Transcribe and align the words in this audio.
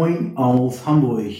Moin 0.00 0.34
aus 0.34 0.86
Hamburg 0.86 1.30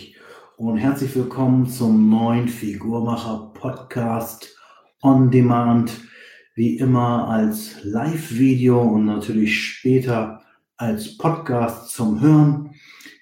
und 0.59 0.77
herzlich 0.77 1.17
willkommen 1.17 1.67
zum 1.67 2.11
neuen 2.11 2.47
Figurmacher 2.47 3.53
Podcast 3.55 4.55
on 5.01 5.31
Demand. 5.31 5.99
Wie 6.55 6.77
immer 6.77 7.27
als 7.27 7.83
Live-Video 7.85 8.83
und 8.83 9.07
natürlich 9.07 9.59
später 9.59 10.43
als 10.77 11.17
Podcast 11.17 11.89
zum 11.95 12.21
Hören. 12.21 12.75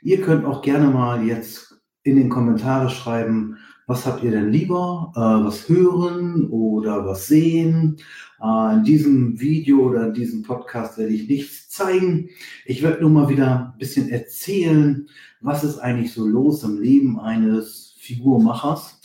Ihr 0.03 0.23
könnt 0.23 0.45
auch 0.45 0.61
gerne 0.61 0.89
mal 0.89 1.25
jetzt 1.25 1.73
in 2.03 2.17
den 2.17 2.31
Kommentare 2.31 2.91
schreiben, 2.91 3.59
was 3.87 4.07
habt 4.07 4.25
ihr 4.25 4.33
denn 4.33 4.51
lieber? 4.51 5.13
Äh, 5.15 5.47
was 5.47 5.69
hören 5.69 6.51
oder 6.51 7.07
was 7.07 7.29
sehen? 7.29 7.99
Äh, 8.43 8.75
in 8.75 8.83
diesem 8.83 9.41
Video 9.41 9.83
oder 9.83 10.09
in 10.09 10.15
diesem 10.15 10.43
Podcast 10.43 10.99
werde 10.99 11.15
ich 11.15 11.29
nichts 11.29 11.68
zeigen. 11.79 12.31
Ich 12.67 12.83
werde 12.83 13.01
nur 13.01 13.11
mal 13.11 13.29
wieder 13.29 13.73
ein 13.73 13.79
bisschen 13.79 14.09
erzählen, 14.11 15.09
was 15.41 15.65
ist 15.65 15.79
eigentlich 15.79 16.13
so 16.13 16.27
los 16.27 16.63
im 16.65 16.81
Leben 16.81 17.19
eines 17.21 17.95
Figurmachers. 17.99 19.01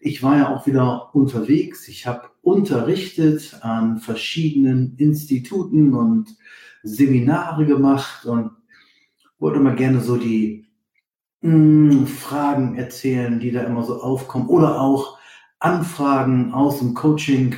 Ich 0.00 0.22
war 0.22 0.36
ja 0.36 0.54
auch 0.54 0.66
wieder 0.66 1.14
unterwegs. 1.14 1.88
Ich 1.88 2.06
habe 2.06 2.28
unterrichtet 2.42 3.58
an 3.62 3.98
verschiedenen 3.98 4.96
Instituten 4.98 5.94
und 5.94 6.36
Seminare 6.82 7.66
gemacht 7.66 8.26
und 8.26 8.50
wollte 9.38 9.60
mal 9.60 9.74
gerne 9.74 10.00
so 10.00 10.16
die 10.16 10.66
mh, 11.42 11.92
hm, 11.92 12.06
Fragen 12.06 12.76
erzählen, 12.76 13.40
die 13.40 13.52
da 13.52 13.62
immer 13.62 13.84
so 13.84 14.00
aufkommen 14.00 14.48
oder 14.48 14.80
auch 14.80 15.18
Anfragen 15.58 16.52
aus 16.52 16.78
dem 16.78 16.94
Coaching 16.94 17.56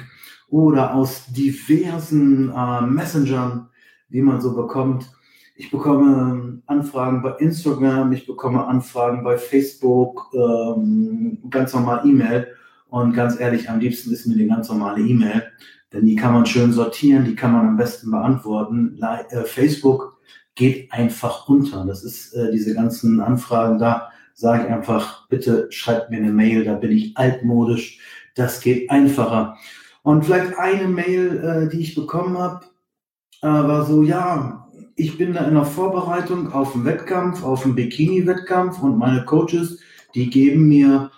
oder 0.49 0.95
aus 0.95 1.27
diversen 1.27 2.51
äh, 2.51 2.81
Messengern, 2.83 3.69
die 4.09 4.23
man 4.23 4.41
so 4.41 4.55
bekommt. 4.55 5.11
Ich 5.57 5.71
bekomme 5.71 6.63
Anfragen 6.67 7.21
bei 7.21 7.33
Instagram, 7.39 8.13
ich 8.13 8.27
bekomme 8.27 8.65
Anfragen 8.67 9.25
bei 9.25 9.37
Facebook, 9.37 10.31
ähm, 10.33 11.39
ganz 11.51 11.75
normal 11.75 12.03
E-Mail. 12.05 12.47
Und 12.89 13.13
ganz 13.13 13.39
ehrlich, 13.39 13.69
am 13.69 13.81
liebsten 13.81 14.13
ist 14.13 14.27
mir 14.27 14.37
die 14.37 14.47
ganz 14.47 14.69
normale 14.69 15.01
E-Mail, 15.03 15.43
denn 15.93 16.07
die 16.07 16.17
kann 16.17 16.33
man 16.33 16.47
schön 16.47 16.73
sortieren, 16.73 17.25
die 17.25 17.35
kann 17.35 17.53
man 17.53 17.67
am 17.69 17.77
besten 17.77 18.11
beantworten. 18.11 18.99
Äh, 19.03 19.45
Facebook 19.45 20.19
geht 20.55 20.93
einfach 20.93 21.49
unter. 21.49 21.85
Das 21.85 22.05
ist 22.05 22.35
äh, 22.35 22.51
diese 22.53 22.75
ganzen 22.75 23.21
Anfragen 23.21 23.79
da. 23.79 24.11
Sage 24.35 24.65
ich 24.65 24.73
einfach, 24.73 25.27
bitte 25.29 25.67
schreibt 25.71 26.11
mir 26.11 26.19
eine 26.19 26.33
Mail, 26.33 26.65
da 26.65 26.75
bin 26.75 26.93
ich 26.93 27.17
altmodisch. 27.17 27.99
Das 28.37 28.61
geht 28.61 28.89
einfacher. 28.91 29.57
Und 30.03 30.25
vielleicht 30.25 30.57
eine 30.57 30.87
Mail, 30.87 31.39
äh, 31.39 31.69
die 31.69 31.81
ich 31.81 31.95
bekommen 31.95 32.39
habe, 32.39 32.65
war 33.47 33.85
so, 33.85 34.03
ja, 34.03 34.69
ich 34.97 35.17
bin 35.17 35.33
da 35.33 35.45
in 35.45 35.55
der 35.55 35.65
Vorbereitung 35.65 36.53
auf 36.53 36.75
einen 36.75 36.85
Wettkampf, 36.85 37.45
auf 37.45 37.65
einen 37.65 37.77
Bikini-Wettkampf 37.77 38.83
und 38.83 38.99
meine 38.99 39.25
Coaches, 39.25 39.79
die 40.15 40.29
geben 40.29 40.69
mir 40.69 41.11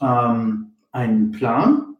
ähm, 0.00 0.72
einen 0.92 1.32
Plan 1.32 1.96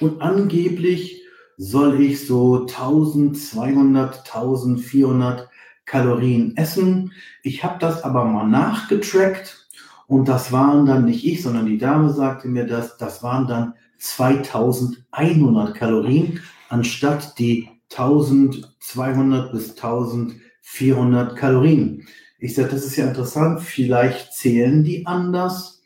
und 0.00 0.20
angeblich 0.20 1.22
soll 1.56 2.00
ich 2.02 2.26
so 2.26 2.66
1200, 2.66 4.18
1400 4.18 5.48
Kalorien 5.86 6.56
essen. 6.56 7.12
Ich 7.42 7.64
habe 7.64 7.78
das 7.78 8.02
aber 8.02 8.24
mal 8.26 8.46
nachgetrackt 8.46 9.68
und 10.06 10.28
das 10.28 10.52
waren 10.52 10.84
dann 10.84 11.06
nicht 11.06 11.24
ich, 11.24 11.42
sondern 11.42 11.66
die 11.66 11.78
Dame 11.78 12.10
sagte 12.10 12.48
mir 12.48 12.66
das, 12.66 12.98
das 12.98 13.22
waren 13.22 13.46
dann 13.46 13.74
2100 13.98 15.74
Kalorien 15.74 16.40
anstatt 16.68 17.38
die 17.38 17.70
1200 17.90 19.52
bis 19.52 19.70
1400 19.70 21.36
Kalorien. 21.36 22.06
Ich 22.38 22.54
sage, 22.54 22.68
das 22.68 22.84
ist 22.84 22.96
ja 22.96 23.06
interessant, 23.06 23.62
vielleicht 23.62 24.32
zählen 24.34 24.84
die 24.84 25.06
anders. 25.06 25.82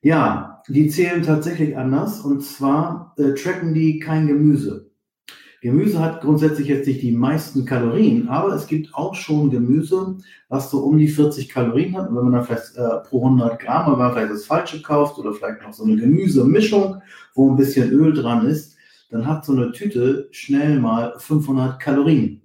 Ja, 0.00 0.62
die 0.68 0.88
zählen 0.88 1.22
tatsächlich 1.22 1.76
anders 1.76 2.20
und 2.20 2.42
zwar 2.42 3.14
äh, 3.18 3.34
tracken 3.34 3.74
die 3.74 3.98
kein 3.98 4.26
Gemüse. 4.26 4.90
Gemüse 5.62 6.00
hat 6.00 6.22
grundsätzlich 6.22 6.66
jetzt 6.66 6.88
nicht 6.88 7.02
die 7.02 7.12
meisten 7.12 7.64
Kalorien, 7.64 8.28
aber 8.28 8.52
es 8.52 8.66
gibt 8.66 8.92
auch 8.94 9.14
schon 9.14 9.48
Gemüse, 9.48 10.18
was 10.48 10.72
so 10.72 10.80
um 10.80 10.98
die 10.98 11.06
40 11.06 11.48
Kalorien 11.48 11.96
hat. 11.96 12.10
Und 12.10 12.16
wenn 12.16 12.24
man 12.24 12.32
dann 12.32 12.44
vielleicht 12.44 12.76
äh, 12.76 13.08
pro 13.08 13.24
100 13.24 13.60
Gramm, 13.60 13.96
man 13.96 14.12
vielleicht 14.12 14.32
das 14.32 14.44
Falsche 14.44 14.82
kauft 14.82 15.18
oder 15.18 15.32
vielleicht 15.32 15.62
noch 15.62 15.72
so 15.72 15.84
eine 15.84 15.94
Gemüsemischung, 15.96 17.00
wo 17.34 17.48
ein 17.48 17.56
bisschen 17.56 17.90
Öl 17.92 18.12
dran 18.12 18.44
ist, 18.44 18.76
dann 19.12 19.26
hat 19.26 19.44
so 19.44 19.52
eine 19.52 19.72
Tüte 19.72 20.28
schnell 20.32 20.80
mal 20.80 21.14
500 21.18 21.78
Kalorien. 21.78 22.42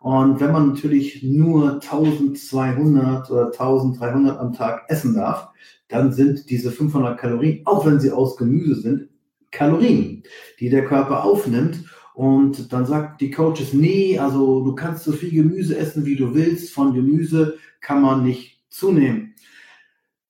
Und 0.00 0.40
wenn 0.40 0.52
man 0.52 0.68
natürlich 0.68 1.22
nur 1.22 1.74
1200 1.74 3.30
oder 3.30 3.46
1300 3.46 4.38
am 4.38 4.52
Tag 4.52 4.84
essen 4.88 5.14
darf, 5.14 5.48
dann 5.88 6.12
sind 6.12 6.48
diese 6.50 6.70
500 6.70 7.18
Kalorien, 7.18 7.62
auch 7.64 7.84
wenn 7.84 8.00
sie 8.00 8.12
aus 8.12 8.36
Gemüse 8.36 8.80
sind, 8.80 9.08
Kalorien, 9.50 10.22
die 10.60 10.68
der 10.68 10.84
Körper 10.84 11.24
aufnimmt 11.24 11.84
und 12.14 12.72
dann 12.72 12.86
sagt 12.86 13.20
die 13.20 13.30
Coaches, 13.30 13.72
nee, 13.72 14.18
also 14.18 14.64
du 14.64 14.74
kannst 14.74 15.04
so 15.04 15.12
viel 15.12 15.30
Gemüse 15.30 15.76
essen, 15.76 16.06
wie 16.06 16.16
du 16.16 16.32
willst. 16.34 16.72
Von 16.72 16.94
Gemüse 16.94 17.58
kann 17.80 18.02
man 18.02 18.22
nicht 18.22 18.62
zunehmen. 18.68 19.34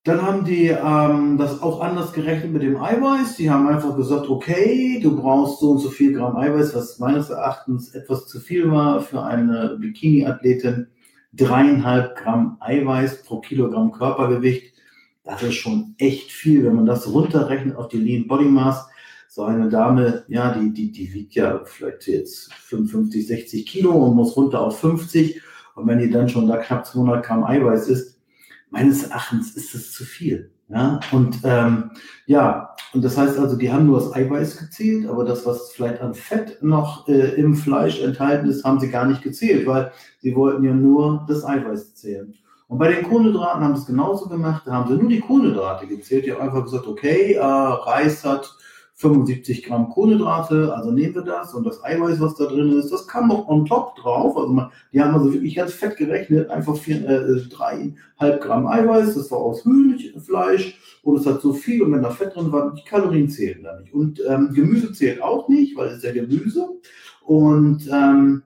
Dann 0.04 0.20
haben 0.20 0.44
die 0.44 0.66
ähm, 0.66 1.38
das 1.38 1.62
auch 1.62 1.80
anders 1.80 2.12
gerechnet 2.12 2.52
mit 2.52 2.62
dem 2.62 2.76
Eiweiß. 2.76 3.36
Die 3.36 3.50
haben 3.50 3.66
einfach 3.66 3.96
gesagt, 3.96 4.28
okay, 4.28 5.00
du 5.02 5.16
brauchst 5.16 5.60
so 5.60 5.70
und 5.70 5.78
so 5.78 5.88
viel 5.88 6.12
Gramm 6.12 6.36
Eiweiß, 6.36 6.74
was 6.74 6.98
meines 6.98 7.30
Erachtens 7.30 7.94
etwas 7.94 8.26
zu 8.26 8.38
viel 8.38 8.70
war 8.70 9.00
für 9.00 9.22
eine 9.22 9.78
Bikini-Athletin. 9.80 10.88
Dreieinhalb 11.32 12.16
Gramm 12.16 12.58
Eiweiß 12.60 13.22
pro 13.22 13.40
Kilogramm 13.40 13.92
Körpergewicht. 13.92 14.74
Das 15.24 15.42
ist 15.42 15.54
schon 15.54 15.94
echt 15.96 16.30
viel, 16.30 16.64
wenn 16.64 16.76
man 16.76 16.86
das 16.86 17.10
runterrechnet 17.10 17.74
auf 17.76 17.88
die 17.88 17.96
Lean 17.96 18.28
Body 18.28 18.44
Mass 18.44 18.86
so 19.34 19.42
eine 19.42 19.68
Dame, 19.68 20.22
ja, 20.28 20.54
die, 20.54 20.72
die, 20.72 20.92
die 20.92 21.12
wiegt 21.12 21.34
ja 21.34 21.62
vielleicht 21.64 22.06
jetzt 22.06 22.52
55, 22.52 23.26
60 23.26 23.66
Kilo 23.66 23.90
und 23.90 24.14
muss 24.14 24.36
runter 24.36 24.60
auf 24.60 24.78
50. 24.78 25.40
Und 25.74 25.88
wenn 25.88 25.98
die 25.98 26.10
dann 26.10 26.28
schon 26.28 26.46
da 26.46 26.58
knapp 26.58 26.86
200 26.86 27.24
Gramm 27.24 27.42
Eiweiß 27.42 27.88
ist, 27.88 28.13
meines 28.74 29.04
Erachtens 29.04 29.52
ist 29.52 29.74
das 29.74 29.92
zu 29.92 30.04
viel. 30.04 30.50
Ja, 30.68 30.98
und 31.12 31.40
ähm, 31.44 31.90
ja, 32.26 32.74
und 32.94 33.04
das 33.04 33.18
heißt 33.18 33.38
also, 33.38 33.54
die 33.56 33.70
haben 33.70 33.86
nur 33.86 34.00
das 34.00 34.14
Eiweiß 34.14 34.56
gezählt, 34.56 35.06
aber 35.06 35.24
das, 35.24 35.44
was 35.44 35.72
vielleicht 35.72 36.00
an 36.00 36.14
Fett 36.14 36.62
noch 36.62 37.06
äh, 37.06 37.34
im 37.34 37.54
Fleisch 37.54 38.00
enthalten 38.00 38.48
ist, 38.48 38.64
haben 38.64 38.80
sie 38.80 38.90
gar 38.90 39.04
nicht 39.04 39.22
gezählt, 39.22 39.66
weil 39.66 39.92
sie 40.20 40.34
wollten 40.34 40.64
ja 40.64 40.72
nur 40.72 41.24
das 41.28 41.44
Eiweiß 41.44 41.94
zählen. 41.96 42.34
Und 42.66 42.78
bei 42.78 42.90
den 42.90 43.04
Kohlenhydraten 43.04 43.62
haben 43.62 43.76
sie 43.76 43.82
es 43.82 43.86
genauso 43.86 44.28
gemacht, 44.28 44.62
da 44.66 44.72
haben 44.72 44.90
sie 44.90 44.98
nur 44.98 45.10
die 45.10 45.20
Kohlenhydrate 45.20 45.86
gezählt. 45.86 46.24
Die 46.24 46.32
haben 46.32 46.40
einfach 46.40 46.64
gesagt, 46.64 46.86
okay, 46.86 47.34
äh, 47.34 47.44
Reis 47.44 48.24
hat 48.24 48.50
75 48.96 49.64
Gramm 49.64 49.88
Kohlenhydrate, 49.88 50.72
also 50.74 50.92
nehmen 50.92 51.16
wir 51.16 51.22
das 51.22 51.52
und 51.52 51.64
das 51.64 51.82
Eiweiß, 51.82 52.20
was 52.20 52.36
da 52.36 52.46
drin 52.46 52.78
ist, 52.78 52.92
das 52.92 53.08
kam 53.08 53.28
noch 53.28 53.48
on 53.48 53.66
top 53.66 53.96
drauf. 53.96 54.36
Also 54.36 54.52
man, 54.52 54.70
die 54.92 55.00
haben 55.00 55.14
also 55.14 55.32
wirklich 55.32 55.56
ganz 55.56 55.72
fett 55.72 55.96
gerechnet, 55.96 56.48
einfach 56.48 56.76
vier, 56.76 57.08
äh, 57.08 57.40
dreieinhalb 57.48 58.40
Gramm 58.40 58.66
Eiweiß, 58.68 59.14
das 59.14 59.30
war 59.32 59.38
aus 59.38 59.64
Hühnchenfleisch 59.64 60.78
und 61.02 61.18
es 61.18 61.26
hat 61.26 61.40
so 61.40 61.52
viel 61.52 61.82
und 61.82 61.92
wenn 61.92 62.02
da 62.02 62.10
Fett 62.10 62.36
drin 62.36 62.52
war, 62.52 62.72
die 62.72 62.84
Kalorien 62.84 63.28
zählen 63.28 63.64
da 63.64 63.78
nicht. 63.80 63.92
Und 63.92 64.22
ähm, 64.28 64.52
Gemüse 64.54 64.92
zählt 64.92 65.20
auch 65.20 65.48
nicht, 65.48 65.76
weil 65.76 65.88
es 65.88 65.96
ist 65.96 66.04
ja 66.04 66.12
Gemüse. 66.12 66.68
Und 67.22 67.88
ähm, 67.92 68.42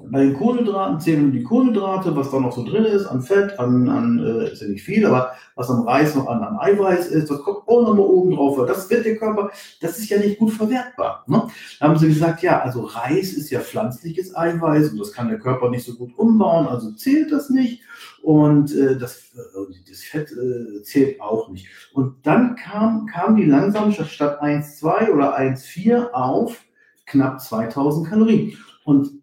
bei 0.00 0.24
den 0.24 0.34
Kohlenhydraten 0.34 1.00
zählen 1.00 1.22
nur 1.22 1.32
die 1.32 1.42
Kohlenhydrate, 1.42 2.14
was 2.14 2.30
da 2.30 2.38
noch 2.38 2.52
so 2.52 2.64
drin 2.64 2.84
ist, 2.84 3.06
an 3.06 3.20
Fett, 3.20 3.58
an, 3.58 3.88
an 3.88 4.18
äh, 4.20 4.52
ist 4.52 4.62
ja 4.62 4.68
nicht 4.68 4.84
viel, 4.84 5.04
aber 5.04 5.32
was 5.56 5.68
am 5.70 5.88
Reis 5.88 6.14
noch 6.14 6.28
an, 6.28 6.40
an 6.40 6.56
Eiweiß 6.56 7.08
ist, 7.08 7.28
das 7.28 7.42
kommt 7.42 7.66
auch 7.66 7.82
nochmal 7.82 8.06
oben 8.06 8.30
drauf. 8.30 8.56
Weil 8.56 8.66
das 8.66 8.88
wird 8.88 9.04
der 9.04 9.16
Körper, 9.16 9.50
das 9.80 9.98
ist 9.98 10.08
ja 10.08 10.18
nicht 10.18 10.38
gut 10.38 10.52
verwertbar. 10.52 11.24
Ne? 11.26 11.48
Da 11.80 11.88
haben 11.88 11.98
sie 11.98 12.06
gesagt, 12.06 12.42
ja, 12.42 12.60
also 12.60 12.82
Reis 12.82 13.32
ist 13.32 13.50
ja 13.50 13.58
pflanzliches 13.58 14.36
Eiweiß 14.36 14.90
und 14.92 15.00
das 15.00 15.12
kann 15.12 15.28
der 15.28 15.40
Körper 15.40 15.68
nicht 15.68 15.84
so 15.84 15.94
gut 15.94 16.16
umbauen, 16.16 16.68
also 16.68 16.92
zählt 16.92 17.32
das 17.32 17.50
nicht. 17.50 17.82
Und 18.22 18.72
äh, 18.76 18.96
das, 18.96 19.32
äh, 19.34 19.74
das 19.88 19.98
Fett 19.98 20.30
äh, 20.30 20.80
zählt 20.82 21.20
auch 21.20 21.48
nicht. 21.48 21.66
Und 21.92 22.24
dann 22.24 22.54
kam, 22.54 23.06
kam 23.06 23.34
die 23.34 23.46
langsam 23.46 23.90
statt 23.90 24.40
1,2 24.40 25.10
oder 25.10 25.36
1,4 25.36 26.12
auf 26.12 26.64
knapp 27.04 27.40
2000 27.40 28.08
Kalorien. 28.08 28.56
Und 28.84 29.17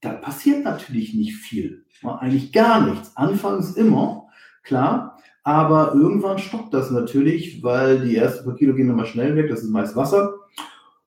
da 0.00 0.12
passiert 0.12 0.64
natürlich 0.64 1.14
nicht 1.14 1.36
viel. 1.36 1.84
Eigentlich 2.02 2.52
gar 2.52 2.86
nichts. 2.86 3.16
Anfangs 3.16 3.72
immer, 3.74 4.28
klar, 4.62 5.18
aber 5.42 5.94
irgendwann 5.94 6.38
stoppt 6.38 6.74
das 6.74 6.90
natürlich, 6.90 7.62
weil 7.62 8.00
die 8.00 8.16
ersten 8.16 8.44
paar 8.44 8.54
Kilo 8.54 8.74
gehen 8.74 8.90
immer 8.90 9.06
schnell 9.06 9.34
weg, 9.34 9.48
das 9.48 9.62
ist 9.62 9.70
meist 9.70 9.96
Wasser. 9.96 10.34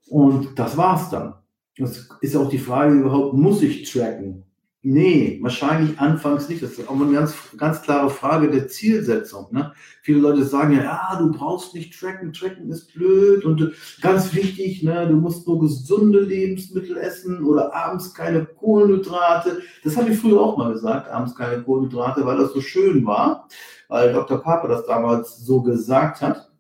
Und 0.08 0.58
das 0.60 0.76
war's 0.76 1.10
dann. 1.10 1.36
Das 1.78 2.10
ist 2.20 2.36
auch 2.36 2.50
die 2.50 2.58
Frage 2.58 2.96
überhaupt, 2.96 3.34
muss 3.34 3.62
ich 3.62 3.90
tracken? 3.90 4.44
Nee, 4.84 5.38
wahrscheinlich 5.44 6.00
anfangs 6.00 6.50
nicht. 6.50 6.64
Das 6.64 6.72
ist 6.72 6.90
auch 6.90 7.00
eine 7.00 7.14
ganz, 7.14 7.36
ganz 7.56 7.84
klare 7.84 8.10
Frage 8.10 8.50
der 8.50 8.68
Zielsetzung. 8.68 9.46
Ne? 9.52 9.74
Viele 10.02 10.20
Leute 10.20 10.44
sagen 10.44 10.74
ja, 10.74 10.82
ja, 10.82 11.16
du 11.20 11.32
brauchst 11.32 11.76
nicht 11.76 12.00
tracken, 12.00 12.34
tracken 12.34 12.68
ist 12.72 12.92
blöd 12.92 13.46
und 13.46 13.74
ganz 14.02 14.34
wichtig, 14.34 14.82
ne, 14.82 15.08
du 15.08 15.14
musst 15.14 15.48
nur 15.48 15.60
gesunde 15.60 16.22
Lebensmittel 16.22 16.98
essen 16.98 17.44
oder 17.44 17.76
abends 17.76 18.12
keine 18.16 18.44
Kohlenhydrate. 18.44 19.62
Das 19.84 19.98
habe 19.98 20.10
ich 20.10 20.18
früher 20.18 20.42
auch 20.42 20.58
mal 20.58 20.74
gesagt, 20.74 21.08
abends 21.12 21.36
keine 21.36 21.62
Kohlenhydrate, 21.62 22.26
weil 22.26 22.38
das 22.38 22.52
so 22.52 22.62
schön 22.62 23.06
war, 23.06 23.48
weil 23.88 24.12
Dr. 24.14 24.42
Papa 24.42 24.68
das 24.68 24.88
damals 24.88 25.38
so 25.38 25.62
gesagt 25.62 26.22
hat. 26.22 26.51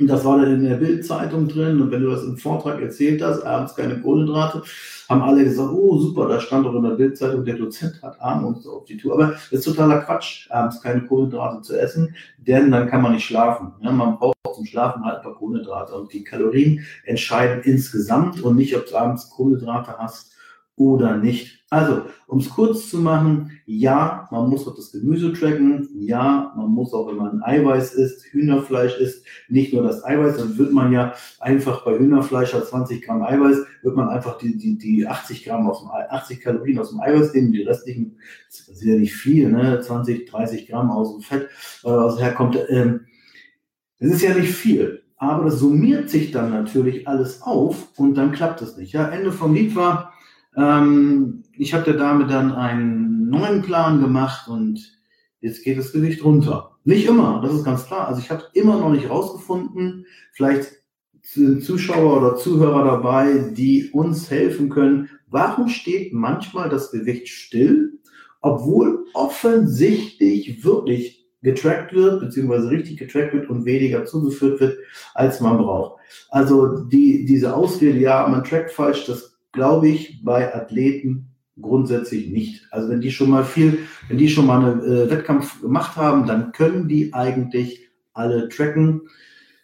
Und 0.00 0.06
das 0.06 0.24
war 0.24 0.38
dann 0.38 0.54
in 0.54 0.64
der 0.64 0.76
Bildzeitung 0.76 1.46
drin. 1.46 1.80
Und 1.80 1.90
wenn 1.90 2.02
du 2.02 2.10
das 2.10 2.24
im 2.24 2.38
Vortrag 2.38 2.80
erzählt 2.80 3.22
hast, 3.22 3.42
abends 3.42 3.74
keine 3.76 4.00
Kohlenhydrate, 4.00 4.62
haben 5.08 5.22
alle 5.22 5.44
gesagt, 5.44 5.72
oh 5.72 5.98
super, 5.98 6.28
da 6.28 6.40
stand 6.40 6.64
doch 6.64 6.74
in 6.74 6.82
der 6.82 6.90
Bildzeitung, 6.90 7.44
der 7.44 7.56
Dozent 7.56 8.00
hat 8.02 8.20
abends 8.20 8.66
auf 8.66 8.84
die 8.86 8.96
Tour. 8.96 9.14
Aber 9.14 9.26
das 9.28 9.52
ist 9.52 9.64
totaler 9.64 10.00
Quatsch, 10.00 10.50
abends 10.50 10.80
keine 10.80 11.02
Kohlenhydrate 11.02 11.62
zu 11.62 11.78
essen, 11.78 12.14
denn 12.38 12.70
dann 12.70 12.88
kann 12.88 13.02
man 13.02 13.12
nicht 13.12 13.26
schlafen. 13.26 13.72
Ja, 13.80 13.92
man 13.92 14.18
braucht 14.18 14.36
zum 14.54 14.64
Schlafen 14.64 15.04
halt 15.04 15.18
ein 15.18 15.22
paar 15.22 15.34
Kohlenhydrate. 15.34 15.94
Und 15.94 16.12
die 16.12 16.24
Kalorien 16.24 16.84
entscheiden 17.04 17.62
insgesamt 17.64 18.40
und 18.40 18.56
nicht, 18.56 18.76
ob 18.76 18.86
du 18.86 18.96
abends 18.96 19.28
Kohlenhydrate 19.30 19.98
hast 19.98 20.32
oder 20.80 21.18
nicht. 21.18 21.62
Also, 21.68 22.06
um 22.26 22.38
es 22.38 22.48
kurz 22.48 22.88
zu 22.88 22.98
machen, 22.98 23.50
ja, 23.66 24.26
man 24.32 24.48
muss 24.48 24.66
auch 24.66 24.74
das 24.74 24.90
Gemüse 24.90 25.32
tracken, 25.34 25.86
ja, 25.94 26.54
man 26.56 26.70
muss 26.70 26.94
auch, 26.94 27.06
wenn 27.06 27.16
man 27.16 27.42
Eiweiß 27.42 27.94
isst, 27.94 28.24
Hühnerfleisch 28.32 28.96
isst, 28.96 29.26
nicht 29.48 29.74
nur 29.74 29.82
das 29.82 30.02
Eiweiß, 30.02 30.38
dann 30.38 30.56
wird 30.56 30.72
man 30.72 30.90
ja 30.90 31.12
einfach 31.38 31.84
bei 31.84 31.98
Hühnerfleisch 31.98 32.54
hat 32.54 32.66
20 32.66 33.02
Gramm 33.02 33.22
Eiweiß, 33.22 33.58
wird 33.82 33.94
man 33.94 34.08
einfach 34.08 34.38
die, 34.38 34.56
die, 34.56 34.78
die 34.78 35.06
80 35.06 35.44
Gramm 35.44 35.68
aus 35.68 35.82
dem, 35.82 35.90
80 35.90 36.40
Kalorien 36.40 36.78
aus 36.78 36.90
dem 36.90 37.00
Eiweiß 37.00 37.34
nehmen, 37.34 37.52
die 37.52 37.62
restlichen, 37.62 38.16
das 38.48 38.66
ist 38.66 38.82
ja 38.82 38.96
nicht 38.96 39.14
viel, 39.14 39.52
ne, 39.52 39.80
20, 39.80 40.30
30 40.30 40.66
Gramm 40.66 40.90
aus 40.90 41.12
dem 41.12 41.20
Fett, 41.20 41.42
äh, 41.84 41.88
was 41.88 42.18
herkommt, 42.18 42.58
ähm, 42.70 43.00
das 43.98 44.12
ist 44.12 44.22
ja 44.22 44.34
nicht 44.34 44.54
viel. 44.54 45.02
Aber 45.18 45.44
das 45.44 45.58
summiert 45.58 46.08
sich 46.08 46.30
dann 46.30 46.50
natürlich 46.50 47.06
alles 47.06 47.42
auf 47.42 47.88
und 47.98 48.14
dann 48.14 48.32
klappt 48.32 48.62
es 48.62 48.78
nicht. 48.78 48.94
Ja, 48.94 49.10
Ende 49.10 49.30
vom 49.30 49.52
Lied 49.52 49.76
war, 49.76 50.14
ähm, 50.60 51.42
ich 51.56 51.74
habe 51.74 51.84
der 51.84 51.94
Dame 51.94 52.26
dann 52.26 52.52
einen 52.52 53.28
neuen 53.28 53.62
Plan 53.62 54.00
gemacht 54.00 54.48
und 54.48 54.80
jetzt 55.40 55.64
geht 55.64 55.78
das 55.78 55.92
Gewicht 55.92 56.24
runter. 56.24 56.76
Nicht 56.84 57.06
immer, 57.06 57.40
das 57.42 57.54
ist 57.54 57.64
ganz 57.64 57.86
klar. 57.86 58.08
Also 58.08 58.20
ich 58.20 58.30
habe 58.30 58.44
immer 58.54 58.78
noch 58.78 58.90
nicht 58.90 59.08
rausgefunden, 59.08 60.06
vielleicht 60.32 60.80
sind 61.22 61.62
Zuschauer 61.62 62.18
oder 62.18 62.36
Zuhörer 62.36 62.84
dabei, 62.84 63.52
die 63.52 63.90
uns 63.92 64.30
helfen 64.30 64.68
können. 64.68 65.10
Warum 65.28 65.68
steht 65.68 66.12
manchmal 66.12 66.68
das 66.68 66.90
Gewicht 66.90 67.28
still, 67.28 68.00
obwohl 68.40 69.04
offensichtlich 69.14 70.64
wirklich 70.64 71.20
getrackt 71.42 71.94
wird, 71.94 72.20
beziehungsweise 72.20 72.70
richtig 72.70 72.98
getrackt 72.98 73.32
wird 73.32 73.48
und 73.48 73.64
weniger 73.64 74.04
zugeführt 74.04 74.60
wird, 74.60 74.78
als 75.14 75.40
man 75.40 75.58
braucht. 75.58 76.00
Also 76.28 76.84
die, 76.84 77.24
diese 77.24 77.54
Ausrede, 77.54 77.98
ja, 77.98 78.26
man 78.28 78.44
trackt 78.44 78.72
falsch, 78.72 79.06
das 79.06 79.38
glaube 79.52 79.88
ich, 79.88 80.24
bei 80.24 80.54
Athleten 80.54 81.30
grundsätzlich 81.60 82.30
nicht. 82.30 82.66
Also 82.70 82.88
wenn 82.88 83.00
die 83.00 83.10
schon 83.10 83.30
mal 83.30 83.44
viel, 83.44 83.78
wenn 84.08 84.18
die 84.18 84.28
schon 84.28 84.46
mal 84.46 84.64
einen 84.64 84.80
äh, 84.82 85.10
Wettkampf 85.10 85.60
gemacht 85.60 85.96
haben, 85.96 86.26
dann 86.26 86.52
können 86.52 86.88
die 86.88 87.12
eigentlich 87.12 87.88
alle 88.12 88.48
tracken. 88.48 89.02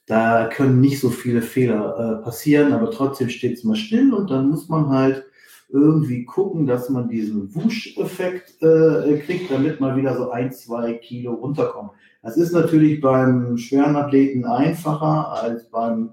Da 0.06 0.48
können 0.48 0.80
nicht 0.80 1.00
so 1.00 1.10
viele 1.10 1.42
Fehler 1.42 2.20
äh, 2.20 2.24
passieren, 2.24 2.72
aber 2.72 2.90
trotzdem 2.90 3.28
steht 3.28 3.54
es 3.58 3.64
mal 3.64 3.76
still 3.76 4.12
und 4.14 4.30
dann 4.30 4.48
muss 4.48 4.68
man 4.68 4.88
halt 4.88 5.24
irgendwie 5.68 6.24
gucken, 6.24 6.66
dass 6.66 6.88
man 6.90 7.08
diesen 7.08 7.52
Wusch-Effekt 7.54 8.62
äh, 8.62 9.18
kriegt, 9.18 9.50
damit 9.50 9.80
man 9.80 9.96
wieder 9.96 10.16
so 10.16 10.30
ein, 10.30 10.52
zwei 10.52 10.94
Kilo 10.94 11.34
runterkommt. 11.34 11.90
Das 12.22 12.36
ist 12.36 12.52
natürlich 12.52 13.00
beim 13.00 13.56
schweren 13.56 13.96
Athleten 13.96 14.44
einfacher 14.44 15.42
als 15.42 15.68
beim 15.68 16.10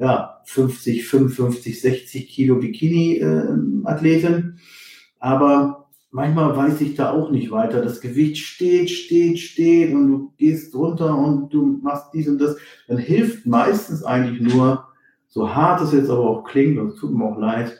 ja, 0.00 0.40
50, 0.44 1.06
55, 1.06 1.80
60 1.80 2.28
Kilo 2.28 2.56
Bikini-Athletin. 2.56 4.32
Äh, 4.32 4.60
Aber 5.18 5.88
manchmal 6.10 6.56
weiß 6.56 6.80
ich 6.80 6.94
da 6.94 7.12
auch 7.12 7.30
nicht 7.30 7.50
weiter. 7.50 7.82
Das 7.82 8.00
Gewicht 8.00 8.38
steht, 8.38 8.88
steht, 8.90 9.38
steht 9.38 9.92
und 9.94 10.08
du 10.08 10.32
gehst 10.38 10.74
runter 10.74 11.16
und 11.16 11.50
du 11.50 11.78
machst 11.82 12.14
dies 12.14 12.28
und 12.28 12.38
das. 12.38 12.56
Dann 12.88 12.96
hilft 12.96 13.44
meistens 13.44 14.02
eigentlich 14.02 14.40
nur, 14.40 14.88
so 15.28 15.54
hart 15.54 15.82
es 15.82 15.92
jetzt 15.92 16.08
aber 16.08 16.28
auch 16.28 16.44
klingt, 16.44 16.78
und 16.78 16.88
es 16.88 16.96
tut 16.96 17.14
mir 17.14 17.24
auch 17.24 17.38
leid, 17.38 17.78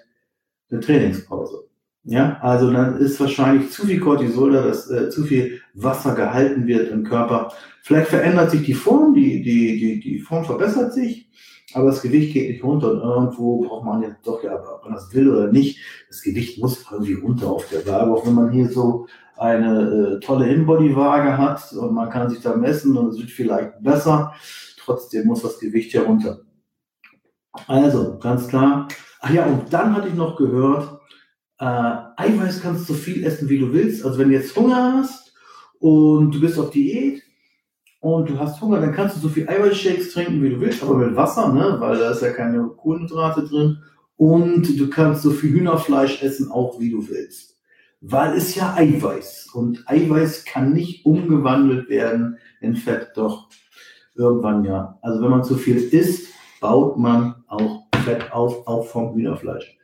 eine 0.70 0.80
Trainingspause. 0.80 1.69
Ja, 2.04 2.38
also 2.40 2.72
dann 2.72 2.96
ist 2.96 3.20
wahrscheinlich 3.20 3.70
zu 3.70 3.86
viel 3.86 4.00
Cortisol 4.00 4.52
da, 4.52 4.62
dass 4.62 4.90
äh, 4.90 5.10
zu 5.10 5.24
viel 5.24 5.60
Wasser 5.74 6.14
gehalten 6.14 6.66
wird 6.66 6.90
im 6.90 7.04
Körper. 7.04 7.52
Vielleicht 7.82 8.08
verändert 8.08 8.50
sich 8.50 8.62
die 8.62 8.74
Form, 8.74 9.12
die, 9.14 9.42
die, 9.42 9.78
die, 9.78 10.00
die 10.00 10.18
Form 10.18 10.44
verbessert 10.44 10.94
sich, 10.94 11.28
aber 11.74 11.86
das 11.86 12.00
Gewicht 12.00 12.32
geht 12.32 12.48
nicht 12.50 12.64
runter 12.64 12.92
und 12.92 13.00
irgendwo 13.00 13.60
braucht 13.60 13.84
man 13.84 14.02
jetzt 14.02 14.26
doch, 14.26 14.42
ja, 14.42 14.54
ob 14.54 14.84
man 14.84 14.94
das 14.94 15.12
will 15.14 15.30
oder 15.30 15.52
nicht, 15.52 15.78
das 16.08 16.22
Gewicht 16.22 16.58
muss 16.58 16.86
irgendwie 16.90 17.14
runter 17.14 17.48
auf 17.48 17.68
der 17.68 17.86
Waage, 17.86 18.10
auch 18.10 18.26
wenn 18.26 18.34
man 18.34 18.50
hier 18.50 18.68
so 18.70 19.06
eine 19.36 20.16
äh, 20.16 20.20
tolle 20.20 20.50
Inbody-Waage 20.52 21.36
hat 21.36 21.72
und 21.74 21.94
man 21.94 22.08
kann 22.08 22.30
sich 22.30 22.40
da 22.40 22.56
messen 22.56 22.96
und 22.96 23.08
es 23.08 23.18
wird 23.18 23.30
vielleicht 23.30 23.82
besser, 23.82 24.32
trotzdem 24.78 25.26
muss 25.26 25.42
das 25.42 25.58
Gewicht 25.58 25.92
hier 25.92 26.02
runter. 26.02 26.40
Also, 27.66 28.18
ganz 28.18 28.48
klar. 28.48 28.88
Ach 29.20 29.30
ja, 29.30 29.44
und 29.46 29.72
dann 29.72 29.94
hatte 29.94 30.08
ich 30.08 30.14
noch 30.14 30.36
gehört, 30.36 30.99
äh, 31.60 31.64
Eiweiß 31.64 32.62
kannst 32.62 32.88
du 32.88 32.94
so 32.94 32.98
viel 32.98 33.24
essen, 33.24 33.48
wie 33.48 33.58
du 33.58 33.72
willst. 33.72 34.04
Also 34.04 34.18
wenn 34.18 34.28
du 34.28 34.34
jetzt 34.34 34.56
Hunger 34.56 34.94
hast 34.98 35.32
und 35.78 36.34
du 36.34 36.40
bist 36.40 36.58
auf 36.58 36.70
Diät, 36.70 37.22
und 38.00 38.30
du 38.30 38.38
hast 38.38 38.60
Hunger, 38.62 38.80
dann 38.80 38.94
kannst 38.94 39.16
du 39.16 39.20
so 39.20 39.28
viel 39.28 39.48
Eiweißshakes 39.48 40.12
trinken, 40.12 40.42
wie 40.42 40.50
du 40.50 40.60
willst, 40.60 40.82
aber 40.82 40.94
mit 40.94 41.14
Wasser, 41.14 41.52
ne? 41.52 41.76
weil 41.78 41.98
da 41.98 42.10
ist 42.10 42.22
ja 42.22 42.30
keine 42.30 42.64
Kohlenhydrate 42.68 43.44
drin. 43.44 43.82
Und 44.16 44.78
du 44.78 44.88
kannst 44.88 45.22
so 45.22 45.30
viel 45.30 45.52
Hühnerfleisch 45.52 46.22
essen, 46.22 46.50
auch 46.50 46.80
wie 46.80 46.90
du 46.90 47.08
willst. 47.08 47.58
Weil 48.00 48.36
es 48.36 48.54
ja 48.54 48.74
Eiweiß. 48.74 49.50
Und 49.52 49.84
Eiweiß 49.86 50.46
kann 50.46 50.72
nicht 50.72 51.04
umgewandelt 51.04 51.90
werden 51.90 52.38
in 52.60 52.74
Fett, 52.74 53.12
doch 53.16 53.48
irgendwann 54.14 54.64
ja. 54.64 54.98
Also 55.02 55.22
wenn 55.22 55.30
man 55.30 55.44
zu 55.44 55.56
viel 55.56 55.76
isst, 55.76 56.32
baut 56.60 56.98
man 56.98 57.44
auch 57.48 57.84
Fett 58.04 58.32
auf, 58.32 58.66
auch 58.66 58.86
vom 58.86 59.14
Hühnerfleisch. 59.14 59.76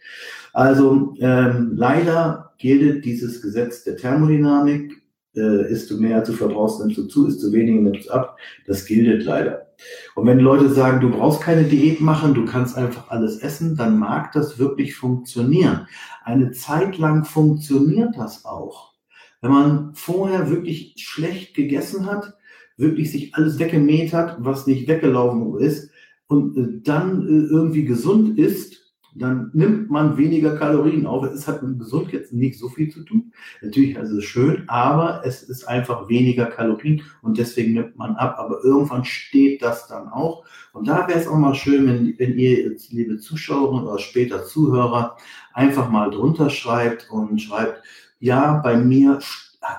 Also 0.57 1.15
ähm, 1.19 1.73
leider 1.77 2.55
gilt 2.57 3.05
dieses 3.05 3.43
Gesetz 3.43 3.85
der 3.85 3.99
Thermodynamik 3.99 5.03
äh, 5.35 5.71
isst 5.71 5.91
du 5.91 6.01
mehr, 6.01 6.23
du 6.23 6.33
verbrauchst, 6.33 6.81
nimmst 6.81 6.97
du 6.97 7.05
zu, 7.09 7.27
isst 7.27 7.43
du 7.43 7.53
weniger, 7.53 7.83
nimmst 7.83 8.09
du 8.09 8.13
ab. 8.15 8.39
Das 8.67 8.87
gilt 8.87 9.23
leider. 9.25 9.67
Und 10.15 10.27
wenn 10.27 10.39
Leute 10.39 10.71
sagen, 10.71 11.03
du 11.03 11.11
brauchst 11.11 11.43
keine 11.43 11.65
Diät 11.65 12.01
machen, 12.01 12.33
du 12.33 12.47
kannst 12.47 12.75
einfach 12.75 13.11
alles 13.11 13.41
essen, 13.41 13.77
dann 13.77 13.99
mag 13.99 14.33
das 14.33 14.59
wirklich 14.59 14.95
funktionieren. 14.97 15.89
Eine 16.25 16.53
Zeit 16.53 16.97
lang 16.97 17.27
funktioniert 17.27 18.17
das 18.17 18.47
auch. 18.47 18.95
Wenn 19.43 19.51
man 19.51 19.95
vorher 19.95 20.49
wirklich 20.49 20.95
schlecht 20.97 21.55
gegessen 21.55 22.07
hat, 22.07 22.33
wirklich 22.79 23.13
sich 23.13 23.35
alles 23.35 23.59
weggemäht 23.59 24.15
hat, 24.15 24.39
was 24.39 24.67
nicht 24.67 24.89
weggelaufen 24.89 25.59
ist, 25.61 25.91
und 26.29 26.57
äh, 26.57 26.81
dann 26.83 27.27
äh, 27.27 27.53
irgendwie 27.53 27.85
gesund 27.85 28.39
ist, 28.39 28.86
dann 29.19 29.51
nimmt 29.55 29.91
man 29.91 30.17
weniger 30.17 30.57
Kalorien 30.57 31.07
auf. 31.07 31.25
Es 31.25 31.49
hat 31.49 31.63
mit 31.63 31.79
Gesund 31.79 32.13
jetzt 32.13 32.33
nicht 32.33 32.59
so 32.59 32.69
viel 32.69 32.91
zu 32.91 33.03
tun. 33.03 33.33
Natürlich 33.63 33.97
ist 33.97 34.11
es 34.11 34.25
schön, 34.25 34.65
aber 34.69 35.23
es 35.25 35.43
ist 35.43 35.67
einfach 35.67 36.09
weniger 36.09 36.47
Kalorien 36.47 37.03
und 37.23 37.39
deswegen 37.39 37.75
nimmt 37.75 37.97
man 37.97 38.17
ab. 38.17 38.37
Aber 38.39 38.63
irgendwann 38.63 39.05
steht 39.05 39.63
das 39.63 39.89
dann 39.89 40.09
auch. 40.09 40.45
Und 40.73 40.89
da 40.89 41.09
wäre 41.09 41.19
es 41.19 41.29
auch 41.29 41.37
mal 41.37 41.55
schön, 41.55 41.87
wenn, 41.87 42.19
wenn 42.19 42.39
ihr, 42.39 42.61
jetzt, 42.71 42.93
liebe 42.93 43.19
Zuschauer 43.19 43.83
oder 43.83 43.99
später 43.99 44.45
Zuhörer, 44.45 45.17
einfach 45.55 45.91
mal 45.91 46.11
drunter 46.11 46.51
schreibt 46.51 47.11
und 47.11 47.41
schreibt, 47.41 47.83
ja, 48.19 48.61
bei 48.63 48.77
mir 48.77 49.19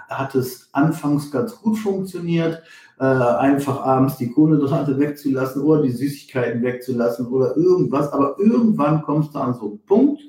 hat 0.09 0.35
es 0.35 0.69
anfangs 0.73 1.31
ganz 1.31 1.55
gut 1.55 1.77
funktioniert 1.77 2.63
äh, 2.99 3.03
einfach 3.03 3.81
abends 3.81 4.17
die 4.17 4.31
Kohlenhydrate 4.31 4.97
wegzulassen 4.99 5.61
oder 5.61 5.83
die 5.83 5.91
Süßigkeiten 5.91 6.63
wegzulassen 6.63 7.27
oder 7.27 7.55
irgendwas. 7.55 8.11
Aber 8.11 8.37
irgendwann 8.39 9.03
kommst 9.03 9.35
du 9.35 9.39
an 9.39 9.53
so 9.53 9.69
einen 9.69 9.85
Punkt, 9.85 10.21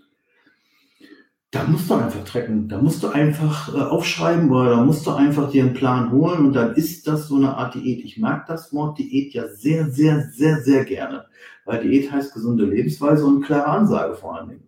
da 1.51 1.65
musst 1.65 1.89
du 1.89 1.95
einfach 1.95 2.25
trecken, 2.25 2.69
da 2.69 2.77
musst 2.77 3.03
du 3.03 3.09
einfach 3.09 3.75
äh, 3.75 3.81
aufschreiben 3.81 4.51
oder 4.51 4.69
da 4.69 4.85
musst 4.85 5.07
du 5.07 5.13
einfach 5.13 5.51
dir 5.51 5.65
einen 5.65 5.73
Plan 5.73 6.13
holen 6.13 6.45
und 6.45 6.53
dann 6.53 6.75
ist 6.75 7.09
das 7.09 7.27
so 7.29 7.37
eine 7.37 7.57
Art 7.57 7.75
Diät. 7.75 8.05
Ich 8.05 8.19
mag 8.19 8.47
das 8.47 8.75
Wort 8.75 8.99
Diät 8.99 9.33
ja 9.33 9.49
sehr, 9.49 9.89
sehr, 9.89 10.29
sehr, 10.31 10.59
sehr 10.61 10.85
gerne, 10.85 11.25
weil 11.65 11.81
Diät 11.81 12.13
heißt 12.13 12.35
gesunde 12.35 12.67
Lebensweise 12.67 13.25
und 13.25 13.45
klare 13.45 13.69
Ansage 13.69 14.15
vor 14.15 14.37
allen 14.37 14.49
Dingen. 14.51 14.67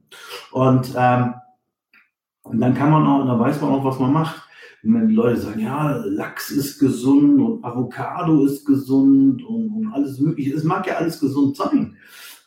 Und, 0.52 0.94
ähm, 0.96 1.34
und 2.44 2.58
dann 2.58 2.74
kann 2.74 2.90
man 2.90 3.06
auch, 3.06 3.26
dann 3.26 3.38
weiß 3.38 3.60
man 3.60 3.72
auch, 3.72 3.84
was 3.84 3.98
man 3.98 4.14
macht 4.14 4.49
wenn 4.82 5.08
die 5.08 5.14
Leute 5.14 5.40
sagen, 5.40 5.60
ja, 5.60 5.96
Lachs 6.06 6.50
ist 6.50 6.78
gesund 6.78 7.40
und 7.40 7.64
Avocado 7.64 8.44
ist 8.44 8.64
gesund 8.64 9.44
und, 9.44 9.70
und 9.70 9.92
alles 9.92 10.18
mögliche, 10.18 10.54
es 10.54 10.64
mag 10.64 10.86
ja 10.86 10.94
alles 10.94 11.20
gesund 11.20 11.56
sein. 11.56 11.96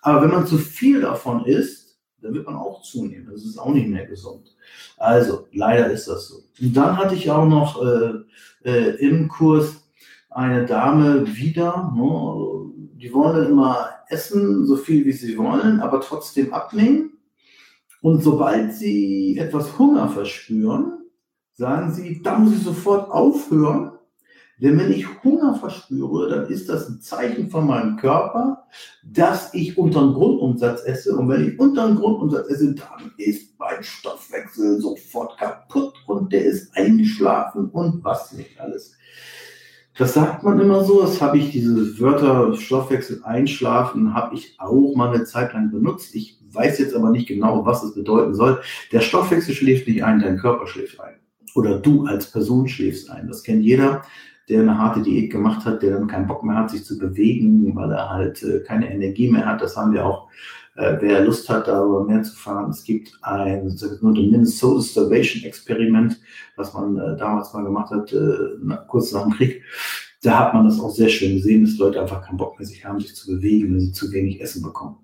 Aber 0.01 0.23
wenn 0.23 0.31
man 0.31 0.47
zu 0.47 0.57
viel 0.57 1.01
davon 1.01 1.45
isst, 1.45 1.97
dann 2.21 2.33
wird 2.33 2.45
man 2.45 2.55
auch 2.55 2.81
zunehmen. 2.81 3.29
Das 3.31 3.43
ist 3.43 3.57
auch 3.57 3.73
nicht 3.73 3.87
mehr 3.87 4.05
gesund. 4.05 4.55
Also, 4.97 5.47
leider 5.51 5.91
ist 5.91 6.07
das 6.07 6.27
so. 6.27 6.43
Und 6.61 6.75
dann 6.75 6.97
hatte 6.97 7.15
ich 7.15 7.29
auch 7.29 7.47
noch 7.47 7.83
äh, 7.83 8.13
äh, 8.63 8.95
im 8.97 9.27
Kurs 9.27 9.83
eine 10.29 10.65
Dame 10.65 11.27
wieder, 11.35 11.93
ne, 11.95 12.71
die 12.95 13.13
wollen 13.13 13.51
immer 13.51 13.89
essen, 14.07 14.65
so 14.65 14.77
viel 14.77 15.05
wie 15.05 15.11
sie 15.11 15.37
wollen, 15.37 15.81
aber 15.81 16.01
trotzdem 16.01 16.53
abnehmen. 16.53 17.11
Und 18.01 18.23
sobald 18.23 18.73
sie 18.73 19.37
etwas 19.37 19.77
Hunger 19.77 20.09
verspüren, 20.09 21.02
sagen 21.53 21.93
sie, 21.93 22.21
da 22.21 22.37
muss 22.37 22.53
ich 22.53 22.63
sofort 22.63 23.09
aufhören. 23.11 23.91
Denn 24.59 24.77
wenn 24.77 24.91
ich 24.91 25.23
Hunger 25.23 25.55
verspüre, 25.55 26.29
dann 26.29 26.47
ist 26.47 26.69
das 26.69 26.87
ein 26.87 27.01
Zeichen 27.01 27.49
von 27.49 27.67
meinem 27.67 27.97
Körper, 27.97 28.65
dass 29.03 29.53
ich 29.53 29.77
unter 29.77 30.01
dem 30.01 30.13
Grundumsatz 30.13 30.85
esse. 30.85 31.15
Und 31.17 31.27
wenn 31.27 31.49
ich 31.49 31.59
unter 31.59 31.87
dem 31.87 31.97
Grundumsatz 31.97 32.47
esse, 32.49 32.73
dann 32.73 33.11
ist 33.17 33.59
mein 33.59 33.83
Stoffwechsel 33.83 34.79
sofort 34.79 35.37
kaputt 35.37 35.93
und 36.07 36.31
der 36.31 36.45
ist 36.45 36.75
eingeschlafen 36.77 37.69
und 37.71 38.03
was 38.03 38.31
nicht 38.33 38.59
alles. 38.59 38.95
Das 39.97 40.13
sagt 40.13 40.43
man 40.43 40.59
immer 40.59 40.83
so, 40.83 41.01
das 41.01 41.21
habe 41.21 41.37
ich, 41.37 41.51
diese 41.51 41.99
Wörter 41.99 42.55
Stoffwechsel 42.55 43.21
einschlafen, 43.23 44.13
habe 44.13 44.35
ich 44.35 44.55
auch 44.59 44.95
mal 44.95 45.13
eine 45.13 45.25
Zeit 45.25 45.53
lang 45.53 45.71
benutzt. 45.71 46.15
Ich 46.15 46.39
weiß 46.51 46.79
jetzt 46.79 46.95
aber 46.95 47.09
nicht 47.09 47.27
genau, 47.27 47.65
was 47.65 47.83
es 47.83 47.93
bedeuten 47.93 48.33
soll. 48.33 48.61
Der 48.91 49.01
Stoffwechsel 49.01 49.53
schläft 49.53 49.87
nicht 49.87 50.03
ein, 50.03 50.19
dein 50.19 50.37
Körper 50.37 50.67
schläft 50.67 50.99
ein. 50.99 51.15
Oder 51.55 51.79
du 51.79 52.05
als 52.05 52.31
Person 52.31 52.67
schläfst 52.67 53.09
ein. 53.09 53.27
Das 53.27 53.43
kennt 53.43 53.63
jeder, 53.63 54.03
der 54.49 54.61
eine 54.61 54.77
harte 54.77 55.01
Diät 55.01 55.31
gemacht 55.31 55.65
hat, 55.65 55.81
der 55.81 55.97
dann 55.97 56.07
keinen 56.07 56.27
Bock 56.27 56.43
mehr 56.43 56.57
hat, 56.57 56.71
sich 56.71 56.83
zu 56.83 56.97
bewegen, 56.97 57.75
weil 57.75 57.91
er 57.91 58.09
halt 58.09 58.43
äh, 58.43 58.59
keine 58.59 58.91
Energie 58.93 59.29
mehr 59.29 59.45
hat. 59.45 59.61
Das 59.61 59.77
haben 59.77 59.93
wir 59.93 60.05
auch 60.05 60.27
äh, 60.75 60.97
wer 60.99 61.23
Lust 61.23 61.49
hat, 61.49 61.67
darüber 61.67 62.03
mehr 62.03 62.23
zu 62.23 62.35
fahren, 62.35 62.71
es 62.71 62.83
gibt 62.83 63.13
ein 63.21 63.69
sogenanntes 63.69 64.31
Minnesota 64.31 64.81
Starvation 64.81 65.43
Experiment, 65.43 66.19
was 66.55 66.73
man 66.73 66.97
äh, 66.97 67.15
damals 67.17 67.53
mal 67.53 67.63
gemacht 67.63 67.91
hat, 67.91 68.11
äh, 68.11 68.77
kurz 68.87 69.11
nach 69.11 69.23
dem 69.23 69.33
Krieg. 69.33 69.61
Da 70.23 70.39
hat 70.39 70.53
man 70.53 70.65
das 70.65 70.79
auch 70.79 70.89
sehr 70.89 71.09
schön 71.09 71.35
gesehen, 71.35 71.65
dass 71.65 71.77
Leute 71.77 72.01
einfach 72.01 72.25
keinen 72.25 72.37
Bock 72.37 72.57
mehr 72.57 72.67
sich 72.67 72.85
haben, 72.85 72.99
sich 72.99 73.15
zu 73.15 73.27
bewegen, 73.27 73.73
wenn 73.73 73.79
sie 73.81 73.91
zu 73.91 74.11
wenig 74.11 74.41
Essen 74.41 74.63
bekommen. 74.63 74.95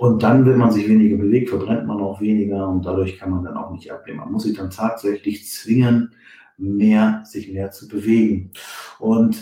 Und 0.00 0.22
dann, 0.22 0.46
wenn 0.46 0.56
man 0.56 0.70
sich 0.70 0.88
weniger 0.88 1.18
bewegt, 1.18 1.50
verbrennt 1.50 1.86
man 1.86 2.00
auch 2.00 2.22
weniger 2.22 2.66
und 2.66 2.86
dadurch 2.86 3.18
kann 3.18 3.32
man 3.32 3.44
dann 3.44 3.58
auch 3.58 3.70
nicht 3.70 3.92
abnehmen. 3.92 4.20
Man 4.20 4.32
muss 4.32 4.44
sich 4.44 4.56
dann 4.56 4.70
tatsächlich 4.70 5.46
zwingen, 5.46 6.14
mehr, 6.56 7.20
sich 7.26 7.52
mehr 7.52 7.70
zu 7.70 7.86
bewegen. 7.86 8.50
Und 8.98 9.36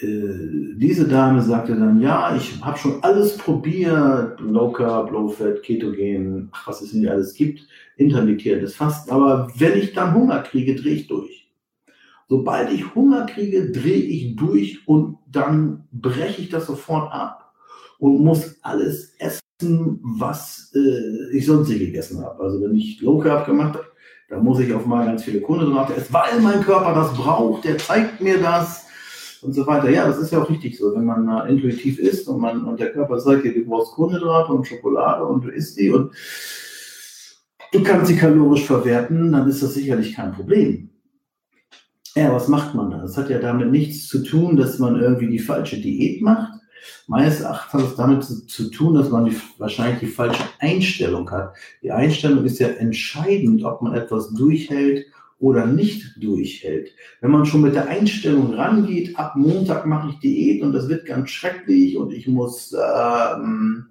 äh, 0.00 0.74
diese 0.74 1.06
Dame 1.06 1.42
sagte 1.42 1.76
dann, 1.76 2.00
ja, 2.00 2.34
ich 2.34 2.60
habe 2.60 2.76
schon 2.76 3.04
alles 3.04 3.36
probiert, 3.36 4.40
Low 4.40 4.72
Carb, 4.72 5.12
Low 5.12 5.28
Fat, 5.28 5.62
Ketogen, 5.62 6.50
was 6.66 6.82
es 6.82 6.92
nicht 6.92 7.08
alles 7.08 7.34
gibt, 7.34 7.68
intermittierendes 7.96 8.74
Fasten, 8.74 9.12
aber 9.12 9.48
wenn 9.56 9.78
ich 9.78 9.92
dann 9.92 10.12
Hunger 10.12 10.40
kriege, 10.40 10.74
drehe 10.74 10.94
ich 10.94 11.06
durch. 11.06 11.52
Sobald 12.28 12.72
ich 12.72 12.96
Hunger 12.96 13.26
kriege, 13.26 13.70
drehe 13.70 14.02
ich 14.02 14.34
durch 14.34 14.88
und 14.88 15.18
dann 15.30 15.84
breche 15.92 16.42
ich 16.42 16.48
das 16.48 16.66
sofort 16.66 17.12
ab 17.12 17.43
und 17.98 18.24
muss 18.24 18.56
alles 18.62 19.14
essen, 19.18 20.00
was 20.02 20.72
äh, 20.74 21.36
ich 21.36 21.46
sonst 21.46 21.68
nicht 21.68 21.80
gegessen 21.80 22.22
habe. 22.22 22.42
Also 22.42 22.60
wenn 22.62 22.74
ich 22.74 23.00
Low 23.00 23.18
Carb 23.18 23.46
gemacht 23.46 23.74
habe, 23.74 23.86
dann 24.28 24.42
muss 24.42 24.60
ich 24.60 24.72
auf 24.72 24.86
mal 24.86 25.06
ganz 25.06 25.24
viele 25.24 25.40
Kohlenhydrate 25.40 25.94
essen, 25.94 26.12
weil 26.12 26.40
mein 26.40 26.62
Körper 26.62 26.94
das 26.94 27.14
braucht, 27.14 27.64
der 27.64 27.78
zeigt 27.78 28.20
mir 28.20 28.38
das 28.38 28.84
und 29.42 29.52
so 29.52 29.66
weiter. 29.66 29.90
Ja, 29.90 30.06
das 30.06 30.18
ist 30.18 30.32
ja 30.32 30.42
auch 30.42 30.50
richtig 30.50 30.78
so. 30.78 30.94
Wenn 30.94 31.04
man 31.04 31.28
äh, 31.28 31.50
intuitiv 31.50 31.98
isst 31.98 32.28
und, 32.28 32.40
man, 32.40 32.64
und 32.64 32.80
der 32.80 32.92
Körper 32.92 33.20
sagt, 33.20 33.44
du 33.44 33.64
brauchst 33.64 33.92
Kohlenhydrate 33.92 34.52
und 34.52 34.66
Schokolade 34.66 35.24
und 35.24 35.44
du 35.44 35.50
isst 35.50 35.78
die 35.78 35.90
und 35.90 36.12
du 37.72 37.82
kannst 37.82 38.06
sie 38.06 38.16
kalorisch 38.16 38.64
verwerten, 38.64 39.32
dann 39.32 39.48
ist 39.48 39.62
das 39.62 39.74
sicherlich 39.74 40.14
kein 40.14 40.32
Problem. 40.32 40.90
Ja, 42.16 42.32
was 42.32 42.48
macht 42.48 42.74
man 42.74 42.90
da? 42.90 42.98
Das 42.98 43.16
hat 43.16 43.28
ja 43.28 43.38
damit 43.38 43.70
nichts 43.70 44.06
zu 44.06 44.22
tun, 44.22 44.56
dass 44.56 44.78
man 44.78 45.00
irgendwie 45.00 45.28
die 45.28 45.40
falsche 45.40 45.80
Diät 45.80 46.22
macht. 46.22 46.53
Meines 47.06 47.40
Erachtens 47.40 47.82
hat 47.82 47.90
es 47.90 47.96
damit 47.96 48.24
zu, 48.24 48.46
zu 48.46 48.70
tun, 48.70 48.94
dass 48.94 49.10
man 49.10 49.26
die, 49.26 49.36
wahrscheinlich 49.58 50.00
die 50.00 50.06
falsche 50.06 50.42
Einstellung 50.58 51.30
hat. 51.30 51.54
Die 51.82 51.92
Einstellung 51.92 52.44
ist 52.44 52.58
ja 52.58 52.68
entscheidend, 52.68 53.64
ob 53.64 53.82
man 53.82 53.94
etwas 53.94 54.32
durchhält 54.34 55.06
oder 55.38 55.66
nicht 55.66 56.22
durchhält. 56.22 56.92
Wenn 57.20 57.30
man 57.30 57.44
schon 57.44 57.62
mit 57.62 57.74
der 57.74 57.88
Einstellung 57.88 58.54
rangeht, 58.54 59.18
ab 59.18 59.36
Montag 59.36 59.84
mache 59.86 60.10
ich 60.10 60.18
Diät 60.20 60.62
und 60.62 60.72
das 60.72 60.88
wird 60.88 61.06
ganz 61.06 61.30
schrecklich 61.30 61.96
und 61.96 62.12
ich 62.12 62.26
muss 62.28 62.72
ähm, 62.72 63.86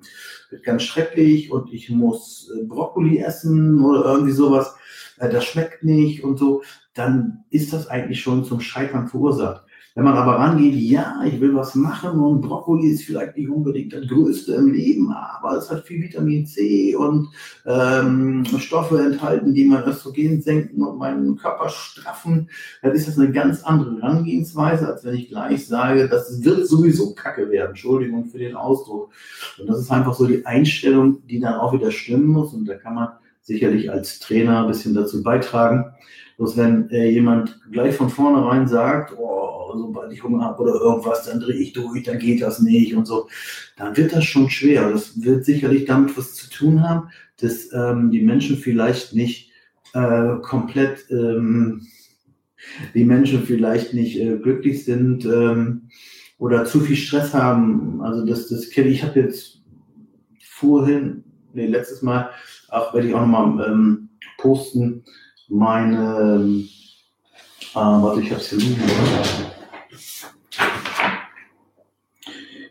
wird 0.50 0.64
ganz 0.64 0.84
schrecklich 0.84 1.52
und 1.52 1.74
ich 1.74 1.90
muss 1.90 2.52
äh, 2.56 2.64
Brokkoli 2.64 3.20
essen 3.20 3.84
oder 3.84 4.06
irgendwie 4.06 4.32
sowas, 4.32 4.76
äh, 5.20 5.30
das 5.30 5.46
schmeckt 5.46 5.84
nicht 5.84 6.24
und 6.24 6.38
so, 6.38 6.64
dann 6.94 7.44
ist 7.50 7.74
das 7.74 7.88
eigentlich 7.88 8.22
schon 8.22 8.46
zum 8.46 8.62
Scheitern 8.62 9.08
verursacht. 9.08 9.64
Wenn 9.96 10.06
man 10.06 10.18
aber 10.18 10.40
rangeht, 10.40 10.74
ja, 10.74 11.22
ich 11.24 11.40
will 11.40 11.54
was 11.54 11.76
machen 11.76 12.20
und 12.20 12.42
Brokkoli 12.42 12.88
ist 12.88 13.04
vielleicht 13.04 13.38
nicht 13.38 13.50
unbedingt 13.50 13.94
das 13.94 14.08
Größte 14.08 14.56
im 14.56 14.74
Leben, 14.74 15.12
aber 15.12 15.58
es 15.58 15.70
hat 15.70 15.86
viel 15.86 16.02
Vitamin 16.02 16.48
C 16.48 16.96
und 16.96 17.30
ähm, 17.68 18.44
Stoffe 18.58 19.00
enthalten, 19.00 19.54
die 19.54 19.66
mein 19.66 19.84
Östrogen 19.84 20.42
senken 20.42 20.82
und 20.82 20.98
meinen 20.98 21.36
Körper 21.36 21.70
straffen, 21.70 22.50
dann 22.82 22.94
ist 22.94 23.08
das 23.08 23.20
eine 23.20 23.32
ganz 23.32 23.64
andere 23.64 24.02
Herangehensweise, 24.02 24.88
als 24.88 25.04
wenn 25.06 25.14
ich 25.14 25.30
gleich 25.30 25.68
sage, 25.68 26.10
das 26.10 26.44
wird 26.44 26.66
sowieso 26.68 27.14
Kacke 27.14 27.52
werden. 27.52 27.70
Entschuldigung 27.70 28.26
für 28.26 28.40
den 28.40 28.56
Ausdruck. 28.56 29.12
Und 29.60 29.70
das 29.70 29.80
ist 29.80 29.92
einfach 29.92 30.16
so 30.16 30.26
die 30.26 30.44
Einstellung, 30.46 31.26
die 31.28 31.40
dann 31.40 31.56
auch 31.56 31.72
wieder 31.72 31.92
stimmen 31.92 32.28
muss 32.28 32.54
und 32.54 32.66
da 32.66 32.76
kann 32.76 32.96
man 32.96 33.10
sicherlich 33.44 33.92
als 33.92 34.20
Trainer 34.20 34.62
ein 34.62 34.68
bisschen 34.68 34.96
dazu 34.96 35.22
beitragen. 35.22 35.86
Bloß 36.38 36.58
wenn 36.58 36.90
äh, 36.90 37.10
jemand 37.10 37.60
gleich 37.72 37.96
von 37.96 38.10
vornherein 38.10 38.68
sagt, 38.68 39.16
oh, 39.18 39.43
sobald 39.78 40.12
ich 40.12 40.24
Hunger 40.24 40.46
habe 40.46 40.64
oder 40.64 40.74
irgendwas, 40.76 41.26
dann 41.26 41.40
drehe 41.40 41.60
ich 41.60 41.74
durch, 41.74 42.04
dann 42.04 42.20
geht 42.20 42.42
das 42.42 42.60
nicht 42.60 42.96
und 42.96 43.06
so, 43.06 43.28
dann 43.78 43.96
wird 43.98 44.14
das 44.14 44.26
schon 44.26 44.50
schwer. 44.50 44.90
Das 44.92 45.22
wird 45.22 45.46
sicherlich 45.46 45.86
damit 45.86 46.18
was 46.18 46.34
zu 46.34 46.50
tun 46.50 46.88
haben, 46.88 47.10
dass 47.38 47.72
ähm, 47.74 48.12
die 48.12 48.22
Menschen 48.22 48.58
vielleicht 48.58 49.14
nicht 49.14 49.52
äh, 49.94 50.36
komplett, 50.42 51.06
ähm, 51.10 51.88
die 52.94 53.06
Menschen 53.06 53.44
vielleicht 53.44 53.94
nicht 53.94 54.20
äh, 54.20 54.38
glücklich 54.38 54.86
sind 54.86 55.26
ähm, 55.26 55.90
oder 56.38 56.66
zu 56.66 56.80
viel 56.80 56.96
Stress 56.96 57.34
haben. 57.34 58.02
Also 58.02 58.26
das, 58.26 58.48
das 58.48 58.70
kenne 58.70 58.90
ich, 58.90 58.98
ich 58.98 59.04
habe 59.04 59.20
jetzt 59.20 59.62
vorhin, 60.42 61.24
nee, 61.54 61.68
letztes 61.68 62.02
Mal, 62.02 62.30
auch 62.70 62.94
werde 62.94 63.08
ich 63.08 63.14
auch 63.14 63.22
nochmal 63.22 63.70
ähm, 63.70 64.10
posten, 64.38 65.04
meine, 65.50 66.66
äh, 67.74 67.76
warte, 67.76 68.22
ich 68.22 68.32
habe 68.32 68.42
es 68.42 68.50
hier 68.50 68.60
liegen. 68.60 68.82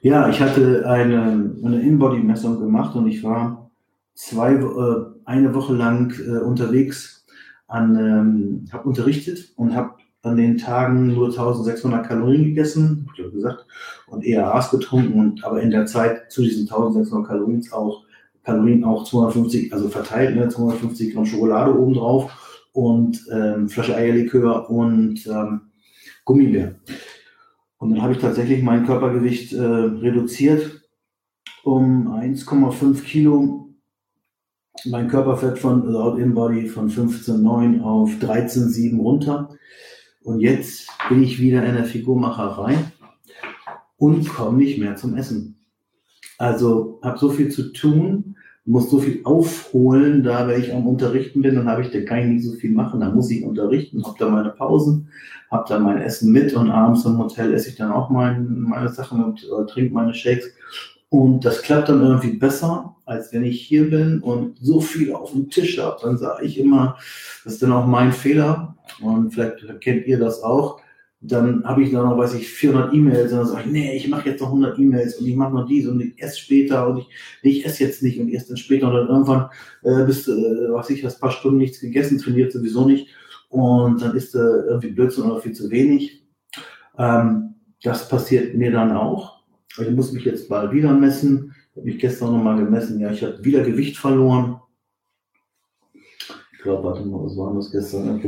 Ja, 0.00 0.28
ich 0.28 0.40
hatte 0.40 0.84
eine, 0.88 1.54
eine 1.64 1.80
In-Body-Messung 1.80 2.58
gemacht 2.58 2.96
und 2.96 3.06
ich 3.06 3.22
war 3.22 3.70
zwei, 4.14 4.54
äh, 4.54 5.04
eine 5.24 5.54
Woche 5.54 5.74
lang 5.74 6.12
äh, 6.20 6.38
unterwegs, 6.38 7.24
ähm, 7.72 8.66
habe 8.72 8.88
unterrichtet 8.88 9.52
und 9.56 9.74
habe 9.74 9.94
an 10.22 10.36
den 10.36 10.58
Tagen 10.58 11.14
nur 11.14 11.28
1600 11.28 12.06
Kalorien 12.06 12.44
gegessen, 12.44 13.06
hab 13.08 13.18
ich 13.18 13.32
gesagt, 13.32 13.66
und 14.06 14.24
ERAs 14.24 14.70
getrunken 14.70 15.18
und 15.18 15.44
aber 15.44 15.60
in 15.60 15.70
der 15.70 15.86
Zeit 15.86 16.30
zu 16.30 16.42
diesen 16.42 16.62
1600 16.62 17.26
Kalorien 17.26 17.64
auch 17.72 18.04
Kalorien 18.44 18.84
auch 18.84 19.04
250, 19.04 19.72
also 19.72 19.88
verteilt, 19.88 20.34
ne, 20.34 20.48
250 20.48 21.14
Gramm 21.14 21.26
Schokolade 21.26 21.78
obendrauf 21.78 22.68
und 22.72 23.24
ähm, 23.32 23.68
Flasche 23.68 23.94
Eierlikör 23.94 24.68
und 24.68 25.26
ähm, 25.26 25.60
Gummibär. 26.24 26.74
Und 27.82 27.90
dann 27.90 28.02
habe 28.02 28.12
ich 28.12 28.20
tatsächlich 28.20 28.62
mein 28.62 28.86
Körpergewicht 28.86 29.54
äh, 29.54 29.60
reduziert 29.60 30.82
um 31.64 32.06
1,5 32.06 33.02
Kilo. 33.02 33.74
Mein 34.84 35.08
Körperfett 35.08 35.58
von 35.58 35.90
laut 35.90 36.16
InBody 36.16 36.68
von 36.68 36.88
15,9 36.88 37.82
auf 37.82 38.10
13,7 38.20 39.00
runter. 39.00 39.48
Und 40.22 40.38
jetzt 40.38 40.86
bin 41.08 41.24
ich 41.24 41.40
wieder 41.40 41.66
in 41.66 41.74
der 41.74 41.84
Figurmacherei 41.84 42.78
und 43.96 44.28
komme 44.28 44.58
nicht 44.58 44.78
mehr 44.78 44.94
zum 44.94 45.16
Essen. 45.16 45.56
Also 46.38 47.00
habe 47.02 47.18
so 47.18 47.30
viel 47.30 47.50
zu 47.50 47.72
tun, 47.72 48.31
muss 48.64 48.90
so 48.90 48.98
viel 48.98 49.20
aufholen, 49.24 50.22
da 50.22 50.46
wenn 50.46 50.60
ich 50.60 50.72
am 50.72 50.86
Unterrichten 50.86 51.42
bin, 51.42 51.56
dann 51.56 51.68
habe 51.68 51.82
ich, 51.82 51.90
da 51.90 52.00
kann 52.02 52.20
ich 52.20 52.26
nicht 52.26 52.44
so 52.44 52.52
viel 52.52 52.70
machen, 52.70 53.00
dann 53.00 53.14
muss 53.14 53.30
ich 53.30 53.44
unterrichten, 53.44 54.04
habe 54.04 54.16
da 54.18 54.28
meine 54.28 54.50
Pausen, 54.50 55.08
habe 55.50 55.64
da 55.68 55.78
mein 55.78 56.00
Essen 56.00 56.30
mit 56.30 56.54
und 56.54 56.70
abends 56.70 57.04
im 57.04 57.18
Hotel 57.18 57.52
esse 57.52 57.70
ich 57.70 57.76
dann 57.76 57.90
auch 57.90 58.08
mein, 58.08 58.60
meine 58.60 58.88
Sachen 58.88 59.22
und 59.22 59.42
äh, 59.42 59.66
trinke 59.66 59.92
meine 59.92 60.14
Shakes. 60.14 60.46
Und 61.08 61.44
das 61.44 61.60
klappt 61.60 61.90
dann 61.90 62.00
irgendwie 62.00 62.32
besser, 62.38 62.96
als 63.04 63.32
wenn 63.32 63.44
ich 63.44 63.60
hier 63.60 63.90
bin 63.90 64.20
und 64.20 64.56
so 64.62 64.80
viel 64.80 65.12
auf 65.12 65.32
dem 65.32 65.50
Tisch 65.50 65.78
habe. 65.78 65.98
Dann 66.00 66.16
sage 66.16 66.46
ich 66.46 66.58
immer, 66.58 66.96
das 67.44 67.54
ist 67.54 67.62
dann 67.62 67.72
auch 67.72 67.86
mein 67.86 68.12
Fehler 68.12 68.76
und 69.02 69.32
vielleicht 69.32 69.80
kennt 69.80 70.06
ihr 70.06 70.18
das 70.18 70.42
auch. 70.42 70.80
Dann 71.24 71.64
habe 71.64 71.84
ich 71.84 71.92
da 71.92 72.02
noch, 72.02 72.18
weiß 72.18 72.34
ich, 72.34 72.48
400 72.48 72.92
E-Mails 72.92 73.32
und 73.32 73.38
dann 73.38 73.46
sage 73.46 73.62
ich, 73.66 73.72
nee, 73.72 73.96
ich 73.96 74.08
mache 74.08 74.28
jetzt 74.28 74.40
noch 74.40 74.48
100 74.48 74.76
E-Mails 74.76 75.16
und 75.16 75.26
ich 75.26 75.36
mache 75.36 75.54
noch 75.54 75.66
dies 75.66 75.86
und 75.86 76.00
ich 76.00 76.20
esse 76.20 76.40
später 76.40 76.88
und 76.88 76.98
ich, 76.98 77.08
nee, 77.42 77.50
ich 77.50 77.64
esse 77.64 77.84
jetzt 77.84 78.02
nicht 78.02 78.18
und 78.20 78.28
erst 78.28 78.50
dann 78.50 78.56
später 78.56 78.88
und 78.88 78.94
dann 78.94 79.08
irgendwann 79.08 79.48
äh, 79.84 80.04
bist 80.04 80.26
du, 80.26 80.32
äh, 80.32 80.72
weiß 80.72 80.90
ich, 80.90 81.04
hast 81.04 81.18
ein 81.18 81.20
paar 81.20 81.30
Stunden 81.30 81.58
nichts 81.58 81.80
gegessen, 81.80 82.18
trainiert 82.18 82.50
sowieso 82.50 82.86
nicht 82.86 83.08
und 83.50 84.02
dann 84.02 84.16
ist 84.16 84.34
äh, 84.34 84.38
irgendwie 84.38 84.90
Blödsinn 84.90 85.24
oder 85.24 85.40
viel 85.40 85.52
zu 85.52 85.70
wenig. 85.70 86.24
Ähm, 86.98 87.54
das 87.84 88.08
passiert 88.08 88.56
mir 88.56 88.72
dann 88.72 88.90
auch. 88.90 89.42
Ich 89.78 89.90
muss 89.90 90.12
mich 90.12 90.24
jetzt 90.24 90.48
bald 90.48 90.72
wieder 90.72 90.92
messen. 90.92 91.54
Ich 91.70 91.76
habe 91.76 91.86
mich 91.86 91.98
gestern 91.98 92.32
nochmal 92.32 92.56
gemessen. 92.56 92.98
Ja, 92.98 93.12
ich 93.12 93.22
habe 93.22 93.44
wieder 93.44 93.62
Gewicht 93.62 93.96
verloren. 93.96 94.60
Ich 96.52 96.58
glaube, 96.62 96.84
warte 96.84 97.04
mal, 97.04 97.24
was 97.24 97.36
war 97.36 97.54
das 97.54 97.70
gestern? 97.70 98.20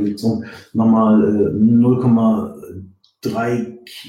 Nochmal 0.73 1.23
äh, 1.23 1.51
0,3. 1.57 2.84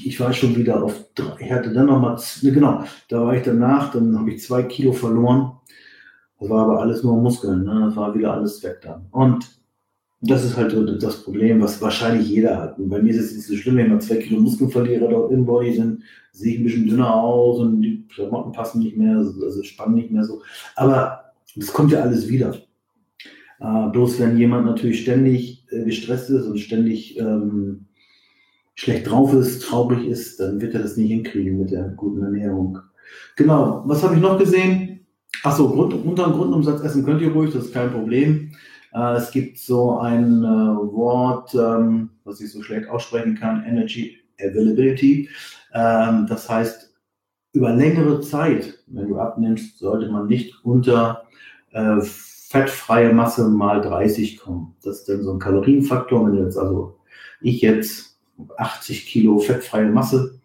Ich 0.03 0.19
war 0.19 0.33
schon 0.33 0.55
wieder 0.55 0.83
auf 0.83 0.93
drei. 1.15 1.45
Ich 1.45 1.51
hatte 1.51 1.73
dann 1.73 1.87
nochmal, 1.87 2.19
genau, 2.41 2.83
da 3.09 3.25
war 3.25 3.35
ich 3.35 3.43
danach, 3.43 3.91
dann 3.91 4.17
habe 4.17 4.31
ich 4.31 4.41
zwei 4.41 4.63
Kilo 4.63 4.93
verloren. 4.93 5.53
Das 6.39 6.49
war 6.49 6.65
aber 6.65 6.81
alles 6.81 7.03
nur 7.03 7.21
Muskeln. 7.21 7.63
Ne? 7.63 7.83
Das 7.85 7.95
war 7.95 8.13
wieder 8.15 8.33
alles 8.33 8.63
weg 8.63 8.79
dann. 8.81 9.07
Und 9.11 9.49
das 10.21 10.43
ist 10.43 10.57
halt 10.57 10.75
das 11.01 11.23
Problem, 11.23 11.61
was 11.61 11.81
wahrscheinlich 11.81 12.27
jeder 12.27 12.57
hat. 12.57 12.79
Und 12.79 12.89
bei 12.89 13.01
mir 13.01 13.11
ist 13.11 13.19
es 13.19 13.35
nicht 13.35 13.47
so 13.47 13.55
schlimm, 13.55 13.77
wenn 13.77 13.89
mal 13.89 14.01
zwei 14.01 14.17
Kilo 14.17 14.39
Muskeln 14.39 14.71
verliere 14.71 15.07
dort 15.09 15.31
im 15.31 15.45
Body, 15.45 15.77
dann 15.77 16.03
sehe 16.31 16.53
ich 16.53 16.59
ein 16.59 16.63
bisschen 16.63 16.87
dünner 16.87 17.13
aus 17.13 17.59
und 17.59 17.81
die 17.81 18.07
Klamotten 18.07 18.51
passen 18.51 18.79
nicht 18.79 18.97
mehr, 18.97 19.17
also 19.17 19.63
spannen 19.63 19.95
nicht 19.95 20.11
mehr 20.11 20.23
so. 20.23 20.41
Aber 20.75 21.33
das 21.55 21.71
kommt 21.71 21.91
ja 21.91 22.01
alles 22.01 22.27
wieder. 22.29 22.55
Äh, 23.59 23.89
bloß 23.91 24.19
wenn 24.19 24.37
jemand 24.37 24.65
natürlich 24.65 25.01
ständig 25.01 25.65
äh, 25.69 25.83
gestresst 25.83 26.29
ist 26.29 26.45
und 26.45 26.59
ständig 26.59 27.17
ähm, 27.19 27.86
schlecht 28.77 29.09
drauf 29.09 29.33
ist, 29.33 29.63
traurig 29.63 30.07
ist, 30.07 30.39
dann 30.39 30.61
wird 30.61 30.75
er 30.75 30.83
das 30.83 30.95
nicht 30.97 31.09
hinkriegen 31.09 31.59
mit 31.59 31.71
der 31.71 31.89
guten 31.89 32.23
Ernährung. 32.23 32.79
Genau, 33.35 33.83
was 33.85 34.03
habe 34.03 34.15
ich 34.15 34.21
noch 34.21 34.37
gesehen? 34.37 35.05
Achso, 35.43 35.69
Grund, 35.69 35.93
unter 35.93 36.25
dem 36.25 36.33
Grundumsatz 36.33 36.81
essen 36.81 37.03
könnt 37.03 37.21
ihr 37.21 37.31
ruhig, 37.31 37.51
das 37.51 37.65
ist 37.65 37.73
kein 37.73 37.91
Problem. 37.91 38.51
Äh, 38.93 39.15
es 39.15 39.31
gibt 39.31 39.57
so 39.57 39.97
ein 39.97 40.43
äh, 40.43 40.47
Wort, 40.47 41.55
ähm, 41.55 42.11
was 42.23 42.39
ich 42.39 42.51
so 42.51 42.61
schlecht 42.61 42.87
aussprechen 42.87 43.35
kann, 43.35 43.63
Energy 43.65 44.17
Availability. 44.39 45.27
Ähm, 45.73 46.27
das 46.29 46.47
heißt, 46.47 46.93
über 47.53 47.73
längere 47.73 48.21
Zeit, 48.21 48.77
wenn 48.85 49.07
du 49.07 49.17
abnimmst, 49.17 49.79
sollte 49.79 50.11
man 50.11 50.27
nicht 50.27 50.53
unter 50.63 51.23
äh, 51.71 51.99
fettfreie 52.01 53.11
Masse 53.11 53.49
mal 53.49 53.81
30 53.81 54.37
kommen. 54.37 54.75
Das 54.83 54.99
ist 54.99 55.09
dann 55.09 55.23
so 55.23 55.33
ein 55.33 55.39
Kalorienfaktor. 55.39 56.27
Wenn 56.27 56.35
du 56.35 56.43
jetzt 56.43 56.57
also 56.57 56.99
ich 57.41 57.61
jetzt 57.61 58.06
80 58.57 59.05
Kilo 59.05 59.39
fettfreie 59.39 59.89
Masse 59.89 60.39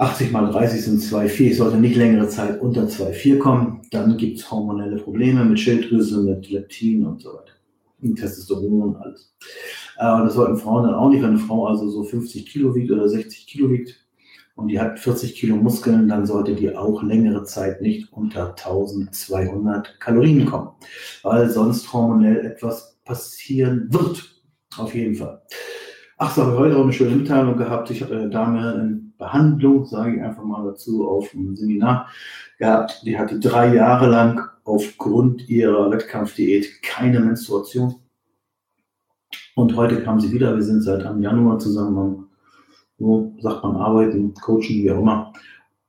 80 0.00 0.32
mal 0.32 0.50
30 0.50 0.82
sind 0.82 1.02
2,4. 1.02 1.40
Ich 1.42 1.56
sollte 1.58 1.76
nicht 1.76 1.94
längere 1.94 2.26
Zeit 2.28 2.60
unter 2.60 2.84
2,4 2.84 3.38
kommen. 3.38 3.82
Dann 3.90 4.16
gibt 4.16 4.38
es 4.38 4.50
hormonelle 4.50 4.96
Probleme 4.96 5.44
mit 5.44 5.60
Schilddrüse, 5.60 6.22
mit 6.22 6.48
Leptin 6.48 7.04
und 7.04 7.20
so 7.20 7.34
weiter. 7.34 7.52
Und 8.00 8.16
Testosteron 8.16 8.82
und 8.82 8.96
alles. 8.96 9.34
Äh, 9.98 10.24
das 10.24 10.34
sollten 10.34 10.56
Frauen 10.56 10.84
dann 10.84 10.94
auch 10.94 11.10
nicht. 11.10 11.22
Wenn 11.22 11.30
eine 11.30 11.38
Frau 11.38 11.66
also 11.66 11.90
so 11.90 12.02
50 12.02 12.46
Kilo 12.46 12.74
wiegt 12.74 12.90
oder 12.90 13.08
60 13.10 13.46
Kilo 13.46 13.70
wiegt 13.70 13.94
und 14.54 14.68
die 14.68 14.80
hat 14.80 14.98
40 14.98 15.34
Kilo 15.34 15.56
Muskeln, 15.56 16.08
dann 16.08 16.24
sollte 16.24 16.54
die 16.54 16.74
auch 16.74 17.02
längere 17.02 17.44
Zeit 17.44 17.82
nicht 17.82 18.10
unter 18.10 18.50
1200 18.56 20.00
Kalorien 20.00 20.46
kommen. 20.46 20.70
Weil 21.22 21.50
sonst 21.50 21.92
hormonell 21.92 22.46
etwas 22.46 22.96
passieren 23.04 23.88
wird. 23.90 24.34
Auf 24.78 24.94
jeden 24.94 25.16
Fall. 25.16 25.42
Ach 26.22 26.34
so, 26.34 26.42
habe 26.42 26.52
ich 26.52 26.58
heute 26.58 26.76
auch 26.76 26.82
eine 26.82 26.92
schöne 26.92 27.16
Mitteilung 27.16 27.56
gehabt. 27.56 27.90
Ich 27.90 28.02
habe 28.02 28.14
eine 28.14 28.28
Dame 28.28 28.74
in 28.74 29.14
Behandlung, 29.16 29.86
sage 29.86 30.16
ich 30.16 30.22
einfach 30.22 30.44
mal 30.44 30.66
dazu, 30.66 31.08
auf 31.08 31.34
einem 31.34 31.56
Seminar 31.56 32.10
gehabt. 32.58 33.00
Die 33.06 33.18
hatte 33.18 33.40
drei 33.40 33.74
Jahre 33.74 34.06
lang 34.06 34.42
aufgrund 34.64 35.48
ihrer 35.48 35.90
Wettkampfdiät 35.90 36.82
keine 36.82 37.20
Menstruation. 37.20 37.94
Und 39.54 39.74
heute 39.76 40.02
kam 40.02 40.20
sie 40.20 40.30
wieder. 40.30 40.54
Wir 40.54 40.62
sind 40.62 40.82
seit 40.82 41.06
am 41.06 41.22
Januar 41.22 41.58
zusammen, 41.58 42.28
so 42.98 43.34
sagt 43.40 43.64
man, 43.64 43.76
arbeiten, 43.76 44.34
coachen, 44.34 44.82
wie 44.82 44.90
auch 44.90 44.98
immer. 44.98 45.32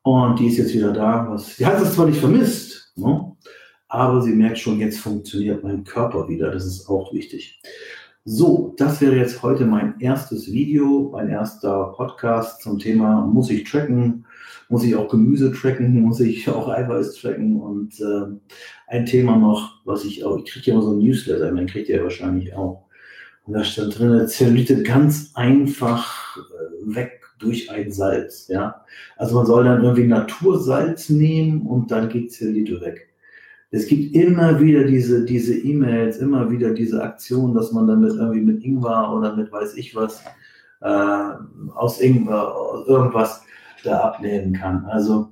Und 0.04 0.40
die 0.40 0.48
ist 0.48 0.60
jetzt 0.60 0.74
wieder 0.74 0.94
da. 0.94 1.38
Sie 1.38 1.66
hat 1.66 1.82
es 1.82 1.96
zwar 1.96 2.06
nicht 2.06 2.22
vermisst, 2.22 2.94
ne? 2.96 3.36
aber 3.90 4.22
sie 4.22 4.32
merkt 4.32 4.60
schon, 4.60 4.80
jetzt 4.80 5.00
funktioniert 5.02 5.62
mein 5.62 5.84
Körper 5.84 6.30
wieder. 6.30 6.52
Das 6.52 6.66
ist 6.66 6.88
auch 6.88 7.14
wichtig. 7.14 7.62
So, 8.24 8.76
das 8.78 9.02
wäre 9.02 9.16
jetzt 9.16 9.42
heute 9.42 9.66
mein 9.66 10.00
erstes 10.00 10.52
Video, 10.52 11.10
mein 11.12 11.28
erster 11.30 11.92
Podcast 11.98 12.62
zum 12.62 12.78
Thema, 12.78 13.26
muss 13.26 13.50
ich 13.50 13.64
tracken, 13.64 14.28
muss 14.70 14.84
ich 14.84 14.96
auch 14.96 15.10
Gemüse 15.10 15.52
tracken, 15.52 16.02
muss 16.02 16.20
ich 16.20 16.48
auch 16.48 16.70
Eiweiß 16.70 17.16
tracken 17.16 17.60
und 17.60 18.00
äh, 18.00 18.28
ein 18.88 19.08
Thema 19.08 19.38
noch, 19.38 19.82
was 19.86 20.06
ich 20.06 20.24
auch, 20.24 20.38
ich 20.38 20.46
kriege 20.46 20.68
ja 20.68 20.74
immer 20.74 20.84
so 20.84 20.92
ein 20.92 21.00
Newsletter, 21.00 21.52
den 21.52 21.66
kriegt 21.66 21.90
ihr 21.90 22.04
wahrscheinlich 22.04 22.54
auch. 22.54 22.86
Und 23.48 23.54
da 23.56 23.64
steht 23.64 23.98
drin, 23.98 24.28
Zellulite 24.28 24.84
ganz 24.84 25.32
einfach 25.34 26.38
äh, 26.38 26.96
weg 26.96 27.22
durch 27.40 27.72
ein 27.72 27.92
Salz, 27.92 28.48
ja. 28.50 28.86
Also 29.18 29.36
man 29.36 29.48
soll 29.48 29.64
dann 29.64 29.84
irgendwie 29.84 30.06
Natursalz 30.06 31.10
nehmen 31.10 31.64
und 31.64 31.90
dann 31.90 32.08
geht 32.10 32.32
Zellulite 32.32 32.82
weg 32.82 33.11
es 33.72 33.88
gibt 33.88 34.14
immer 34.14 34.60
wieder 34.60 34.84
diese, 34.84 35.24
diese 35.24 35.58
E-Mails, 35.58 36.18
immer 36.18 36.52
wieder 36.52 36.74
diese 36.74 37.02
Aktion, 37.02 37.54
dass 37.54 37.72
man 37.72 37.88
dann 37.88 38.02
mit 38.02 38.14
irgendwie 38.14 38.42
mit 38.42 38.64
Ingwer 38.64 39.14
oder 39.16 39.36
mit 39.36 39.50
weiß 39.52 39.76
ich 39.78 39.96
was, 39.96 40.22
äh, 40.82 41.34
aus 41.74 42.02
Ingwer, 42.02 42.84
irgendwas 42.86 43.44
da 43.84 44.02
abnehmen 44.02 44.54
kann. 44.54 44.86
Also, 44.86 45.30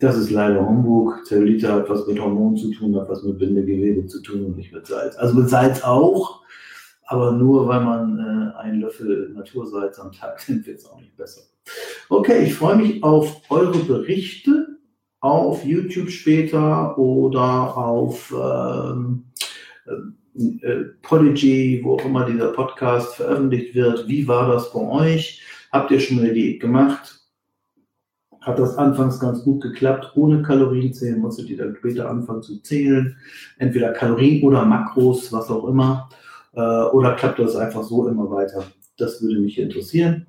das 0.00 0.16
ist 0.16 0.30
leider 0.30 0.68
Humbug. 0.68 1.24
Zellulite 1.26 1.72
hat 1.72 1.88
was 1.88 2.06
mit 2.06 2.20
Hormonen 2.20 2.56
zu 2.56 2.72
tun, 2.72 2.96
hat 2.96 3.08
was 3.08 3.22
mit 3.22 3.38
Bindegewebe 3.38 4.06
zu 4.06 4.20
tun 4.20 4.44
und 4.44 4.56
nicht 4.56 4.72
mit 4.72 4.86
Salz. 4.86 5.16
Also 5.16 5.34
mit 5.34 5.48
Salz 5.48 5.82
auch, 5.82 6.42
aber 7.06 7.32
nur 7.32 7.68
weil 7.68 7.82
man 7.82 8.18
äh, 8.18 8.58
einen 8.58 8.80
Löffel 8.80 9.30
Natursalz 9.32 9.98
am 10.00 10.10
Tag 10.12 10.46
nimmt, 10.48 10.66
wird 10.66 10.78
es 10.78 10.86
auch 10.86 11.00
nicht 11.00 11.16
besser. 11.16 11.42
Okay, 12.08 12.44
ich 12.44 12.54
freue 12.54 12.76
mich 12.76 13.02
auf 13.02 13.40
eure 13.48 13.78
Berichte 13.78 14.75
auf 15.20 15.64
YouTube 15.64 16.10
später 16.10 16.96
oder 16.98 17.76
auf 17.76 18.32
ähm, 18.32 19.24
äh, 20.34 20.84
Podigy, 21.02 21.80
wo 21.82 21.94
auch 21.94 22.04
immer 22.04 22.26
dieser 22.26 22.52
Podcast 22.52 23.16
veröffentlicht 23.16 23.74
wird. 23.74 24.06
Wie 24.06 24.28
war 24.28 24.48
das 24.52 24.72
bei 24.72 24.80
euch? 24.80 25.42
Habt 25.72 25.90
ihr 25.90 26.00
schon 26.00 26.18
eine 26.18 26.32
Diät 26.32 26.60
gemacht? 26.60 27.20
Hat 28.42 28.58
das 28.58 28.76
anfangs 28.76 29.18
ganz 29.18 29.42
gut 29.42 29.62
geklappt, 29.62 30.12
ohne 30.14 30.42
Kalorien 30.42 30.92
zählen? 30.92 31.18
Musstet 31.18 31.50
ihr 31.50 31.56
dann 31.56 31.74
später 31.76 32.08
anfangen 32.08 32.42
zu 32.42 32.60
zählen? 32.62 33.16
Entweder 33.58 33.92
Kalorien 33.92 34.44
oder 34.44 34.64
Makros, 34.64 35.32
was 35.32 35.50
auch 35.50 35.66
immer. 35.66 36.08
Äh, 36.52 36.60
oder 36.60 37.14
klappt 37.14 37.38
das 37.38 37.56
einfach 37.56 37.82
so 37.82 38.06
immer 38.06 38.30
weiter? 38.30 38.64
Das 38.98 39.20
würde 39.22 39.40
mich 39.40 39.58
interessieren. 39.58 40.26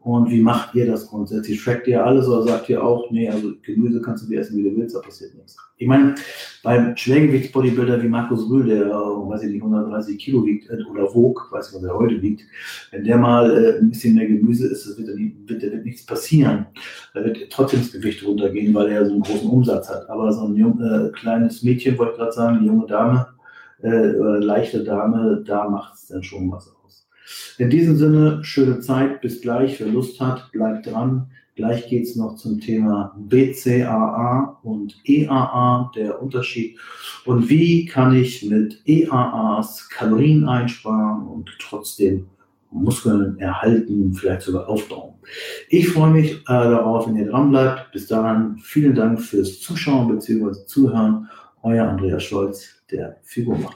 Und 0.00 0.30
wie 0.30 0.40
macht 0.40 0.74
ihr 0.74 0.86
das 0.86 1.08
grundsätzlich? 1.08 1.62
Trackt 1.62 1.86
ihr 1.88 2.04
alles 2.04 2.28
oder 2.28 2.42
sagt 2.42 2.68
ihr 2.68 2.82
auch, 2.82 3.10
nee, 3.10 3.28
also 3.28 3.52
Gemüse 3.62 4.00
kannst 4.00 4.24
du 4.24 4.28
dir 4.28 4.40
essen, 4.40 4.56
wie 4.56 4.62
du 4.62 4.76
willst, 4.76 4.94
da 4.94 5.00
passiert 5.00 5.34
nichts? 5.34 5.56
Ich 5.76 5.86
meine, 5.86 6.14
beim 6.62 6.96
Schwergewichtsbodybuilder 6.96 8.02
wie 8.02 8.08
Markus 8.08 8.48
Rühl, 8.48 8.66
der, 8.66 8.88
weiß 8.88 9.42
ich 9.44 9.50
nicht, 9.50 9.62
130 9.62 10.18
Kilo 10.18 10.44
wiegt 10.44 10.68
äh, 10.70 10.82
oder 10.90 11.14
wog, 11.14 11.48
weiß 11.50 11.72
nicht, 11.72 11.82
was 11.82 11.88
er 11.88 11.96
heute 11.96 12.20
wiegt, 12.22 12.42
wenn 12.90 13.04
der 13.04 13.16
mal 13.16 13.50
äh, 13.50 13.78
ein 13.78 13.90
bisschen 13.90 14.14
mehr 14.14 14.26
Gemüse 14.26 14.68
isst, 14.68 14.98
wird, 14.98 15.08
wird, 15.16 15.62
wird 15.62 15.84
nichts 15.84 16.06
passieren. 16.06 16.66
Da 17.14 17.24
wird 17.24 17.50
trotzdem 17.50 17.80
das 17.80 17.92
Gewicht 17.92 18.24
runtergehen, 18.24 18.74
weil 18.74 18.88
er 18.88 19.06
so 19.06 19.12
einen 19.12 19.22
großen 19.22 19.48
Umsatz 19.48 19.88
hat. 19.88 20.08
Aber 20.08 20.32
so 20.32 20.46
ein 20.46 20.56
jung, 20.56 20.80
äh, 20.80 21.10
kleines 21.10 21.62
Mädchen, 21.62 21.98
wollte 21.98 22.12
ich 22.12 22.18
gerade 22.18 22.32
sagen, 22.32 22.58
eine 22.58 22.66
junge 22.66 22.86
Dame, 22.86 23.26
äh, 23.82 23.88
leichte 23.88 24.84
Dame, 24.84 25.42
da 25.46 25.68
macht 25.68 25.94
es 25.94 26.06
dann 26.08 26.22
schon 26.22 26.50
was 26.50 26.68
aus. 26.68 27.07
In 27.58 27.70
diesem 27.70 27.96
Sinne, 27.96 28.40
schöne 28.42 28.80
Zeit, 28.80 29.20
bis 29.20 29.40
gleich. 29.40 29.80
Wer 29.80 29.88
Lust 29.88 30.20
hat, 30.20 30.50
bleibt 30.52 30.86
dran. 30.86 31.30
Gleich 31.56 31.88
geht 31.88 32.04
es 32.04 32.14
noch 32.14 32.36
zum 32.36 32.60
Thema 32.60 33.16
BCAA 33.18 34.60
und 34.62 34.96
EAA, 35.04 35.90
der 35.96 36.22
Unterschied. 36.22 36.78
Und 37.24 37.48
wie 37.48 37.86
kann 37.86 38.14
ich 38.14 38.44
mit 38.44 38.80
EAAs 38.86 39.88
Kalorien 39.88 40.48
einsparen 40.48 41.26
und 41.26 41.50
trotzdem 41.58 42.28
Muskeln 42.70 43.38
erhalten, 43.38 44.12
vielleicht 44.14 44.42
sogar 44.42 44.68
aufbauen. 44.68 45.14
Ich 45.68 45.88
freue 45.88 46.10
mich 46.10 46.32
äh, 46.32 46.44
darauf, 46.46 47.06
wenn 47.06 47.16
ihr 47.16 47.30
dran 47.30 47.50
bleibt. 47.50 47.92
Bis 47.92 48.06
dahin, 48.06 48.58
vielen 48.58 48.94
Dank 48.94 49.20
fürs 49.20 49.60
Zuschauen 49.60 50.08
bzw. 50.08 50.66
Zuhören. 50.66 51.28
Euer 51.62 51.88
Andreas 51.88 52.22
Scholz, 52.22 52.82
der 52.90 53.16
Figurmacher. 53.22 53.74